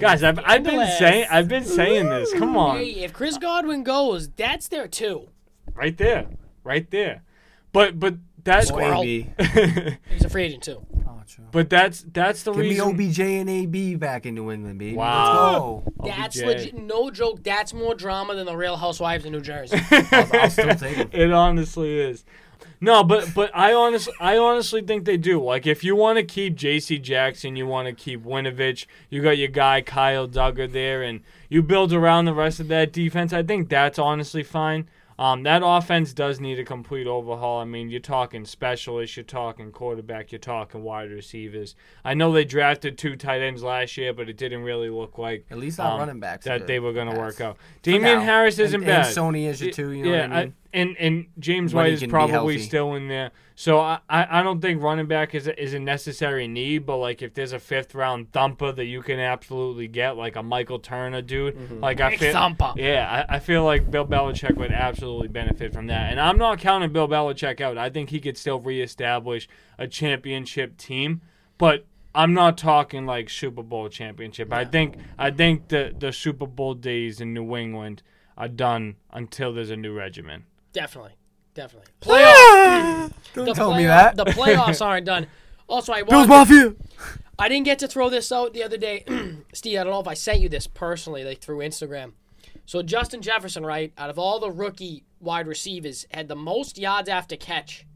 Guys, 0.00 0.22
I've, 0.22 0.38
I've 0.42 0.62
been 0.64 0.86
saying 0.98 1.26
I've 1.30 1.48
been 1.48 1.64
saying 1.64 2.08
this. 2.08 2.32
Come 2.32 2.56
on, 2.56 2.78
Hey, 2.78 3.04
if 3.04 3.12
Chris 3.12 3.36
Godwin 3.36 3.82
goes, 3.84 4.30
that's 4.30 4.68
there 4.68 4.88
too. 4.88 5.28
right 5.74 5.96
there, 5.98 6.26
right 6.64 6.90
there. 6.90 7.22
But 7.72 8.00
but 8.00 8.14
that's 8.42 8.68
Squirrel. 8.68 9.02
He's 9.02 10.24
a 10.24 10.28
free 10.28 10.44
agent 10.44 10.62
too. 10.62 10.84
Oh, 11.06 11.22
true. 11.26 11.44
but 11.50 11.70
that's 11.70 12.04
that's 12.12 12.42
the 12.42 12.52
Give 12.52 12.66
me. 12.66 12.80
OBJ 12.80 13.20
and 13.20 13.48
AB 13.50 13.96
back 13.96 14.26
in 14.26 14.34
New 14.34 14.50
England, 14.50 14.78
baby. 14.78 14.96
Wow. 14.96 15.82
Let's 15.98 16.16
That's 16.16 16.38
OBJ. 16.40 16.46
legit. 16.46 16.74
No 16.74 17.10
joke. 17.10 17.42
That's 17.42 17.72
more 17.72 17.94
drama 17.94 18.34
than 18.34 18.46
the 18.46 18.56
Real 18.56 18.76
Housewives 18.76 19.24
of 19.24 19.32
New 19.32 19.40
Jersey. 19.40 19.78
I'll, 19.90 20.28
I'll 20.34 20.50
still 20.50 20.74
take 20.74 20.96
him. 20.96 21.08
it 21.12 21.32
honestly 21.32 21.98
is. 21.98 22.24
No, 22.80 23.02
but 23.02 23.32
but 23.34 23.50
I 23.54 23.72
honestly 23.72 24.12
I 24.20 24.36
honestly 24.36 24.82
think 24.82 25.06
they 25.06 25.16
do. 25.16 25.42
Like 25.42 25.66
if 25.66 25.82
you 25.82 25.96
want 25.96 26.18
to 26.18 26.24
keep 26.24 26.54
J.C. 26.54 26.98
Jackson, 26.98 27.56
you 27.56 27.66
want 27.66 27.88
to 27.88 27.94
keep 27.94 28.22
Winovich, 28.22 28.84
you 29.08 29.22
got 29.22 29.38
your 29.38 29.48
guy 29.48 29.80
Kyle 29.80 30.28
Dugger 30.28 30.70
there, 30.70 31.02
and 31.02 31.20
you 31.48 31.62
build 31.62 31.92
around 31.94 32.26
the 32.26 32.34
rest 32.34 32.60
of 32.60 32.68
that 32.68 32.92
defense. 32.92 33.32
I 33.32 33.42
think 33.42 33.70
that's 33.70 33.98
honestly 33.98 34.42
fine. 34.42 34.88
Um, 35.18 35.44
that 35.44 35.62
offense 35.64 36.12
does 36.12 36.40
need 36.40 36.58
a 36.58 36.64
complete 36.64 37.06
overhaul. 37.06 37.60
I 37.60 37.64
mean, 37.64 37.88
you're 37.88 38.00
talking 38.00 38.44
specialists, 38.44 39.16
you're 39.16 39.24
talking 39.24 39.70
quarterback, 39.70 40.32
you're 40.32 40.38
talking 40.38 40.82
wide 40.82 41.10
receivers. 41.10 41.76
I 42.04 42.14
know 42.14 42.32
they 42.32 42.44
drafted 42.44 42.98
two 42.98 43.16
tight 43.16 43.40
ends 43.40 43.62
last 43.62 43.96
year, 43.96 44.12
but 44.12 44.28
it 44.28 44.36
didn't 44.36 44.62
really 44.62 44.90
look 44.90 45.18
like 45.18 45.46
At 45.50 45.58
least 45.58 45.78
our 45.78 45.92
um, 45.92 46.00
running 46.00 46.20
backs 46.20 46.44
that 46.46 46.66
they 46.66 46.80
were 46.80 46.92
going 46.92 47.12
to 47.12 47.18
work 47.18 47.40
out. 47.40 47.58
Damien. 47.82 48.20
Harris 48.20 48.58
isn't 48.58 48.74
and, 48.74 48.86
bad. 48.86 49.06
And 49.06 49.16
Sony 49.16 49.48
is 49.48 49.62
your 49.62 49.72
too. 49.72 49.90
You 49.90 50.04
know 50.04 50.12
yeah, 50.12 50.28
what 50.28 50.36
I 50.36 50.42
mean? 50.44 50.54
And 50.74 50.96
and 50.98 51.26
James 51.38 51.72
White 51.72 51.92
is 51.92 52.04
probably 52.04 52.58
still 52.58 52.94
in 52.94 53.08
there. 53.08 53.30
So 53.54 53.78
I, 53.78 54.00
I 54.10 54.40
I 54.40 54.42
don't 54.42 54.60
think 54.60 54.82
running 54.82 55.06
back 55.06 55.34
is 55.34 55.46
a, 55.46 55.62
is 55.62 55.72
a 55.74 55.78
necessary 55.78 56.48
need, 56.48 56.84
but 56.84 56.96
like 56.98 57.22
if 57.22 57.32
there's 57.34 57.52
a 57.52 57.58
fifth 57.60 57.94
round 57.94 58.32
thumper 58.32 58.72
that 58.72 58.84
you 58.86 59.00
can 59.00 59.20
absolutely 59.20 59.86
get, 59.88 60.16
like 60.16 60.34
a 60.36 60.42
Michael 60.42 60.80
Turner 60.80 61.22
dude, 61.22 61.56
Mm-hmm. 61.56 61.80
like 61.80 62.00
I 62.00 62.10
Big 62.10 62.18
feel, 62.18 62.32
thumper. 62.32 62.72
yeah, 62.76 63.26
I, 63.30 63.36
I 63.36 63.38
feel 63.38 63.64
like 63.64 63.90
Bill 63.90 64.04
Belichick 64.06 64.56
would 64.56 64.72
absolutely 64.72 65.28
benefit 65.28 65.72
from 65.72 65.86
that. 65.86 66.10
And 66.10 66.20
I'm 66.20 66.36
not 66.36 66.58
counting 66.58 66.92
Bill 66.92 67.06
Belichick 67.08 67.60
out. 67.60 67.78
I 67.78 67.88
think 67.90 68.10
he 68.10 68.20
could 68.20 68.36
still 68.36 68.58
reestablish 68.60 69.48
a 69.78 69.86
championship 69.86 70.76
team, 70.76 71.20
but 71.56 71.86
I'm 72.16 72.34
not 72.34 72.58
talking 72.58 73.06
like 73.06 73.30
Super 73.30 73.62
Bowl 73.62 73.88
championship. 73.88 74.52
I 74.52 74.64
think 74.64 74.96
I 75.18 75.30
think 75.30 75.68
the 75.68 75.94
the 75.96 76.12
Super 76.12 76.46
Bowl 76.46 76.74
days 76.74 77.20
in 77.20 77.32
New 77.32 77.56
England 77.56 78.02
are 78.36 78.48
done 78.48 78.96
until 79.12 79.52
there's 79.52 79.70
a 79.70 79.76
new 79.76 79.92
regimen. 79.92 80.44
Definitely, 80.74 81.12
definitely. 81.54 81.88
Playoff. 82.02 83.12
Don't 83.32 83.46
the 83.46 83.54
tell 83.54 83.70
playoff- 83.72 83.76
me 83.78 83.86
that. 83.86 84.16
The 84.16 84.26
playoffs 84.26 84.84
aren't 84.84 85.06
done. 85.06 85.26
Also, 85.66 85.94
I 85.94 86.02
Bills 86.02 86.28
want, 86.28 86.50
Mafia. 86.50 86.74
I 87.38 87.48
didn't 87.48 87.64
get 87.64 87.78
to 87.78 87.88
throw 87.88 88.10
this 88.10 88.30
out 88.30 88.52
the 88.52 88.62
other 88.62 88.76
day, 88.76 89.02
Steve. 89.54 89.78
I 89.80 89.82
don't 89.84 89.94
know 89.94 90.00
if 90.00 90.06
I 90.06 90.12
sent 90.12 90.40
you 90.40 90.50
this 90.50 90.66
personally, 90.66 91.24
like 91.24 91.40
through 91.40 91.60
Instagram. 91.60 92.12
So 92.66 92.82
Justin 92.82 93.22
Jefferson, 93.22 93.64
right, 93.64 93.90
out 93.96 94.10
of 94.10 94.18
all 94.18 94.38
the 94.40 94.50
rookie 94.50 95.04
wide 95.20 95.46
receivers, 95.46 96.04
had 96.10 96.28
the 96.28 96.36
most 96.36 96.76
yards 96.76 97.08
after 97.08 97.34
catch. 97.34 97.86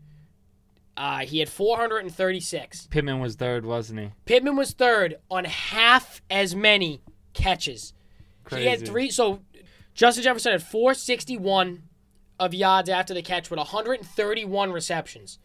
Uh, 0.97 1.19
he 1.19 1.41
had 1.41 1.51
436. 1.51 2.87
Pittman 2.87 3.21
was 3.21 3.35
third, 3.37 3.67
wasn't 3.67 4.01
he? 4.01 4.11
Pittman 4.25 4.57
was 4.57 4.73
third 4.73 5.17
on 5.31 5.45
half 5.45 6.23
as 6.31 6.57
many 6.57 7.03
catches. 7.35 7.93
Crazy. 8.45 8.63
He 8.63 8.69
had 8.71 8.87
three. 8.87 9.11
So 9.11 9.41
Justin 9.95 10.25
Jefferson 10.25 10.53
had 10.53 10.63
461 10.63 11.83
of 12.39 12.55
yards 12.55 12.89
after 12.89 13.15
the 13.15 13.23
catch 13.23 13.51
with 13.51 13.59
131 13.59 14.73
receptions. 14.73 15.39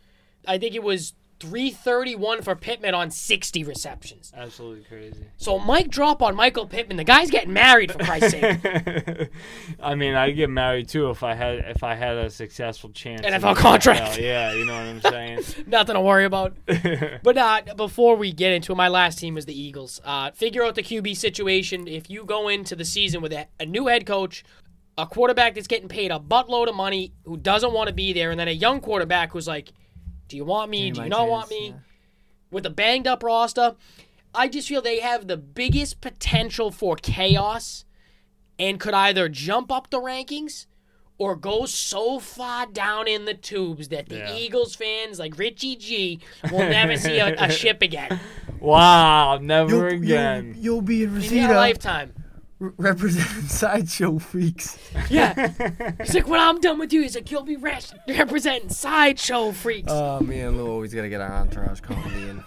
I 0.48 0.58
think 0.58 0.76
it 0.76 0.84
was 0.84 1.14
331 1.44 2.42
for 2.42 2.56
Pittman 2.56 2.94
on 2.94 3.12
60 3.12 3.66
receptions. 3.66 4.32
Absolutely 4.34 4.86
crazy. 4.86 5.26
So 5.36 5.60
Mike 5.60 5.90
drop 5.90 6.22
on 6.22 6.36
Michael 6.36 6.66
Pittman. 6.66 6.96
The 6.96 7.04
guy's 7.04 7.30
getting 7.30 7.52
married 7.52 7.92
for 7.92 8.00
Christ's 8.00 8.32
sake. 8.32 9.30
I 9.82 9.96
mean, 9.96 10.14
I'd 10.14 10.38
get 10.38 10.50
married 10.50 10.88
too 10.88 11.10
if 11.10 11.22
I 11.22 11.34
had 11.34 11.58
if 11.68 11.84
I 11.84 11.96
had 11.96 12.16
a 12.16 12.30
successful 12.30 12.92
chance. 12.92 13.22
NFL 13.22 13.58
contract. 13.58 14.18
NFL. 14.18 14.22
Yeah, 14.22 14.54
you 14.54 14.64
know 14.64 14.74
what 14.74 14.84
I'm 14.84 15.02
saying. 15.02 15.40
Nothing 15.68 15.96
to 15.96 16.02
worry 16.02 16.26
about. 16.26 16.56
But 17.24 17.38
uh, 17.38 17.62
before 17.76 18.16
we 18.16 18.32
get 18.32 18.52
into 18.54 18.74
it, 18.74 18.76
my 18.76 18.88
last 18.88 19.18
team 19.20 19.38
is 19.38 19.46
the 19.46 19.60
Eagles. 19.60 20.02
Uh, 20.04 20.32
figure 20.32 20.64
out 20.64 20.76
the 20.76 20.84
QB 20.84 21.16
situation. 21.16 21.88
If 21.88 22.10
you 22.10 22.26
go 22.26 22.48
into 22.48 22.76
the 22.76 22.86
season 22.86 23.22
with 23.22 23.32
a, 23.32 23.48
a 23.60 23.66
new 23.66 23.88
head 23.88 24.06
coach, 24.06 24.44
a 24.98 25.06
quarterback 25.08 25.56
that's 25.56 25.68
getting 25.68 25.88
paid 25.88 26.12
a 26.12 26.20
buttload 26.20 26.68
of 26.70 26.76
money 26.76 27.14
who 27.26 27.38
doesn't 27.38 27.74
want 27.74 27.88
to 27.88 27.94
be 27.94 28.14
there, 28.14 28.32
and 28.32 28.40
then 28.40 28.48
a 28.48 28.52
young 28.52 28.80
quarterback 28.80 29.32
who's 29.32 29.48
like, 29.48 29.72
"Do 30.28 30.38
you 30.38 30.46
want 30.46 30.70
me? 30.70 30.88
Give 30.88 30.96
Do 30.96 31.04
you 31.04 31.10
not 31.10 31.28
want 31.28 31.50
me?" 31.50 31.70
yeah. 31.70 31.76
With 32.52 32.66
a 32.66 32.70
banged 32.70 33.08
up 33.08 33.24
roster, 33.24 33.76
I 34.36 34.48
just 34.48 34.68
feel 34.68 34.82
they 34.82 35.00
have 35.00 35.28
the 35.28 35.38
biggest 35.38 36.02
potential 36.02 36.70
for 36.70 36.96
chaos, 36.96 37.86
and 38.60 38.80
could 38.80 38.94
either 38.94 39.30
jump 39.30 39.72
up 39.72 39.90
the 39.90 40.00
rankings. 40.00 40.68
Or 41.20 41.36
go 41.36 41.68
so 41.68 42.20
far 42.20 42.66
down 42.66 43.08
in 43.08 43.26
the 43.26 43.36
tubes 43.36 43.90
that 43.90 44.10
the 44.10 44.18
Yeah. 44.18 44.36
Eagles 44.36 44.76
fans 44.76 45.20
like 45.20 45.38
Richie 45.38 45.76
G 45.76 46.20
will 46.52 46.58
never 46.68 46.98
see 46.98 47.20
a, 47.20 47.36
a 47.38 47.52
ship 47.52 47.84
again 47.84 48.20
wow, 48.60 49.38
never 49.38 49.92
You'll, 49.92 50.04
again. 50.04 50.56
you'll, 50.56 50.64
you'll 50.64 50.82
be 50.82 51.04
in 51.04 51.10
in 51.10 51.14
their 51.14 51.22
Reseda 51.22 51.54
lifetime. 51.54 52.14
Re- 52.60 52.72
representing 52.78 53.44
sideshow 53.48 54.20
freaks. 54.20 54.78
Yeah. 55.10 55.52
He's 56.00 56.13
like, 56.16 56.28
when 56.28 56.39
I'm 56.39 56.60
done 56.62 56.80
with 56.80 56.94
you, 56.94 57.02
he's 57.02 57.16
like, 57.16 57.30
you'll 57.32 57.44
be 57.44 57.56
res- 57.58 57.94
representing 58.08 58.70
sideshow 58.70 59.52
freaks. 59.52 59.92
Oh, 59.92 60.20
me 60.22 60.39
and 60.42 60.58
Lou 60.58 60.70
always 60.72 60.94
gotta 60.94 61.10
get 61.10 61.22
our 61.22 61.32
entourage 61.34 61.80
comedy 61.82 62.30
in. 62.30 62.44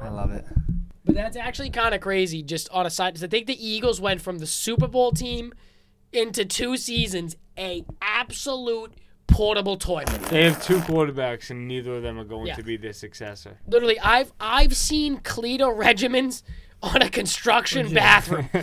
I 0.00 0.08
love 0.08 0.32
it. 0.32 0.44
but 1.04 1.14
that's 1.14 1.36
actually 1.36 1.70
kind 1.70 1.94
of 1.94 2.00
crazy, 2.00 2.42
just 2.42 2.68
on 2.70 2.84
a 2.86 2.90
side. 2.90 3.14
'cause 3.14 3.24
I 3.24 3.28
think 3.28 3.46
the 3.46 3.66
Eagles 3.66 4.00
went 4.00 4.20
from 4.20 4.38
the 4.38 4.46
Super 4.46 4.86
Bowl 4.88 5.12
team 5.12 5.52
into 6.12 6.44
two 6.44 6.76
seasons 6.76 7.36
a 7.58 7.84
absolute 8.02 8.92
portable 9.26 9.76
toilet. 9.76 10.22
They 10.30 10.44
have 10.44 10.62
two 10.62 10.78
quarterbacks, 10.80 11.50
and 11.50 11.66
neither 11.66 11.96
of 11.96 12.02
them 12.02 12.18
are 12.18 12.24
going 12.24 12.46
Yeah. 12.48 12.56
to 12.56 12.62
be 12.62 12.76
their 12.76 12.92
successor. 12.92 13.58
Literally, 13.66 13.98
I've 14.00 14.32
I've 14.38 14.76
seen 14.76 15.18
Cleto 15.18 15.74
regimens 15.76 16.42
on 16.84 17.02
a 17.02 17.10
construction 17.10 17.92
bathroom. 17.94 18.48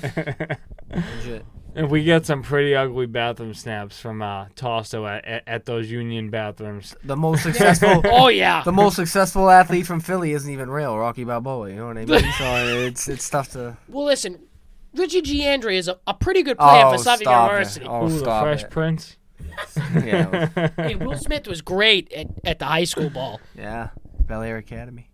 Legit. 0.90 1.46
And 1.74 1.90
we 1.90 2.04
get 2.04 2.26
some 2.26 2.44
pretty 2.44 2.76
ugly 2.76 3.06
bathroom 3.06 3.54
snaps 3.54 3.98
from 3.98 4.22
uh, 4.22 4.48
Tosto 4.56 5.06
at, 5.08 5.24
at, 5.24 5.44
at 5.48 5.66
those 5.66 5.90
union 5.90 6.30
bathrooms. 6.30 6.96
The 7.04 7.16
most 7.16 7.44
successful. 7.44 8.02
Oh 8.06 8.28
yeah. 8.28 8.62
The 8.64 8.74
most 8.74 8.96
successful 8.98 9.50
athlete 9.50 9.86
from 9.86 10.02
Philly 10.02 10.34
isn't 10.34 10.52
even 10.52 10.70
real, 10.70 10.98
Rocky 10.98 11.24
Balboa. 11.24 11.70
You 11.70 11.76
know 11.78 11.88
what 11.88 11.98
I 11.98 12.06
mean? 12.06 12.32
So 12.38 12.78
it's 12.86 13.08
it's 13.08 13.30
tough 13.30 13.52
to. 13.54 13.78
Well, 13.88 14.06
listen, 14.06 14.40
Richie 14.94 15.22
G. 15.22 15.48
Andre 15.48 15.78
is 15.78 15.88
a, 15.88 15.98
a 16.08 16.14
pretty 16.14 16.44
good 16.44 16.58
player 16.58 16.86
Oh, 16.86 16.92
for 16.92 16.98
Southern 16.98 17.24
stop 17.26 17.50
University. 17.52 17.86
it! 17.86 17.88
Oh, 17.88 18.06
Ooh, 18.06 18.10
the 18.10 18.20
stop 18.20 18.44
Fresh 18.44 18.64
it! 18.64 18.70
Prince. 18.70 19.18
Yeah, 19.96 20.70
Hey, 20.78 20.96
Will 20.96 21.18
Smith 21.18 21.48
was 21.48 21.62
great 21.62 22.12
at, 22.14 22.28
at 22.46 22.60
the 22.60 22.66
high 22.66 22.84
school 22.84 23.10
ball. 23.10 23.40
yeah. 23.56 23.90
Bel 24.20 24.42
Air 24.44 24.58
Academy. 24.58 25.10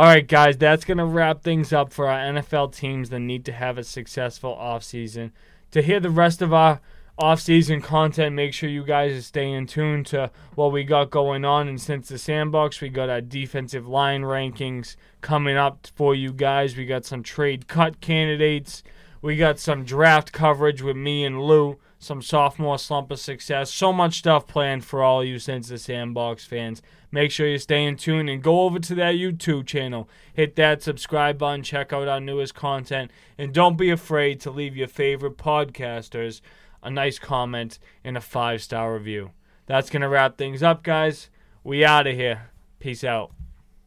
All 0.00 0.06
right, 0.06 0.26
guys, 0.26 0.56
that's 0.56 0.86
going 0.86 0.96
to 0.96 1.04
wrap 1.04 1.42
things 1.42 1.74
up 1.74 1.92
for 1.92 2.08
our 2.08 2.18
NFL 2.18 2.74
teams 2.74 3.10
that 3.10 3.20
need 3.20 3.44
to 3.44 3.52
have 3.52 3.76
a 3.76 3.84
successful 3.84 4.56
offseason. 4.58 5.30
To 5.72 5.82
hear 5.82 6.00
the 6.00 6.08
rest 6.08 6.40
of 6.40 6.54
our 6.54 6.80
offseason 7.20 7.82
content, 7.82 8.34
make 8.34 8.54
sure 8.54 8.70
you 8.70 8.82
guys 8.82 9.12
are 9.12 9.20
staying 9.20 9.66
tuned 9.66 10.06
to 10.06 10.30
what 10.54 10.72
we 10.72 10.84
got 10.84 11.10
going 11.10 11.44
on. 11.44 11.68
And 11.68 11.78
since 11.78 12.08
the 12.08 12.16
sandbox, 12.16 12.80
we 12.80 12.88
got 12.88 13.10
our 13.10 13.20
defensive 13.20 13.86
line 13.86 14.22
rankings 14.22 14.96
coming 15.20 15.58
up 15.58 15.88
for 15.94 16.14
you 16.14 16.32
guys. 16.32 16.78
We 16.78 16.86
got 16.86 17.04
some 17.04 17.22
trade 17.22 17.68
cut 17.68 18.00
candidates. 18.00 18.82
We 19.20 19.36
got 19.36 19.58
some 19.58 19.84
draft 19.84 20.32
coverage 20.32 20.80
with 20.80 20.96
me 20.96 21.26
and 21.26 21.42
Lou. 21.42 21.78
some 21.98 22.22
sophomore 22.22 22.78
slump 22.78 23.10
of 23.10 23.20
success. 23.20 23.70
So 23.70 23.92
much 23.92 24.20
stuff 24.20 24.46
planned 24.46 24.86
for 24.86 25.02
all 25.02 25.22
you 25.22 25.38
Since 25.38 25.68
the 25.68 25.76
Sandbox 25.76 26.46
fans. 26.46 26.80
Make 27.12 27.30
sure 27.30 27.48
you 27.48 27.58
stay 27.58 27.84
in 27.84 27.96
tune 27.96 28.28
and 28.28 28.42
go 28.42 28.62
over 28.62 28.78
to 28.78 28.94
that 28.96 29.16
YouTube 29.16 29.66
channel. 29.66 30.08
Hit 30.32 30.56
that 30.56 30.82
subscribe 30.82 31.38
button, 31.38 31.62
check 31.62 31.92
out 31.92 32.08
our 32.08 32.20
newest 32.20 32.54
content, 32.54 33.10
and 33.36 33.52
don't 33.52 33.76
be 33.76 33.90
afraid 33.90 34.40
to 34.40 34.50
leave 34.50 34.76
your 34.76 34.88
favorite 34.88 35.36
podcasters 35.36 36.40
a 36.82 36.90
nice 36.90 37.18
comment 37.18 37.78
and 38.04 38.16
a 38.16 38.20
five 38.20 38.62
star 38.62 38.94
review. 38.94 39.32
That's 39.66 39.90
going 39.90 40.02
to 40.02 40.08
wrap 40.08 40.36
things 40.36 40.62
up, 40.62 40.82
guys. 40.82 41.30
We 41.62 41.84
out 41.84 42.06
of 42.06 42.16
here. 42.16 42.50
Peace 42.78 43.04
out. 43.04 43.32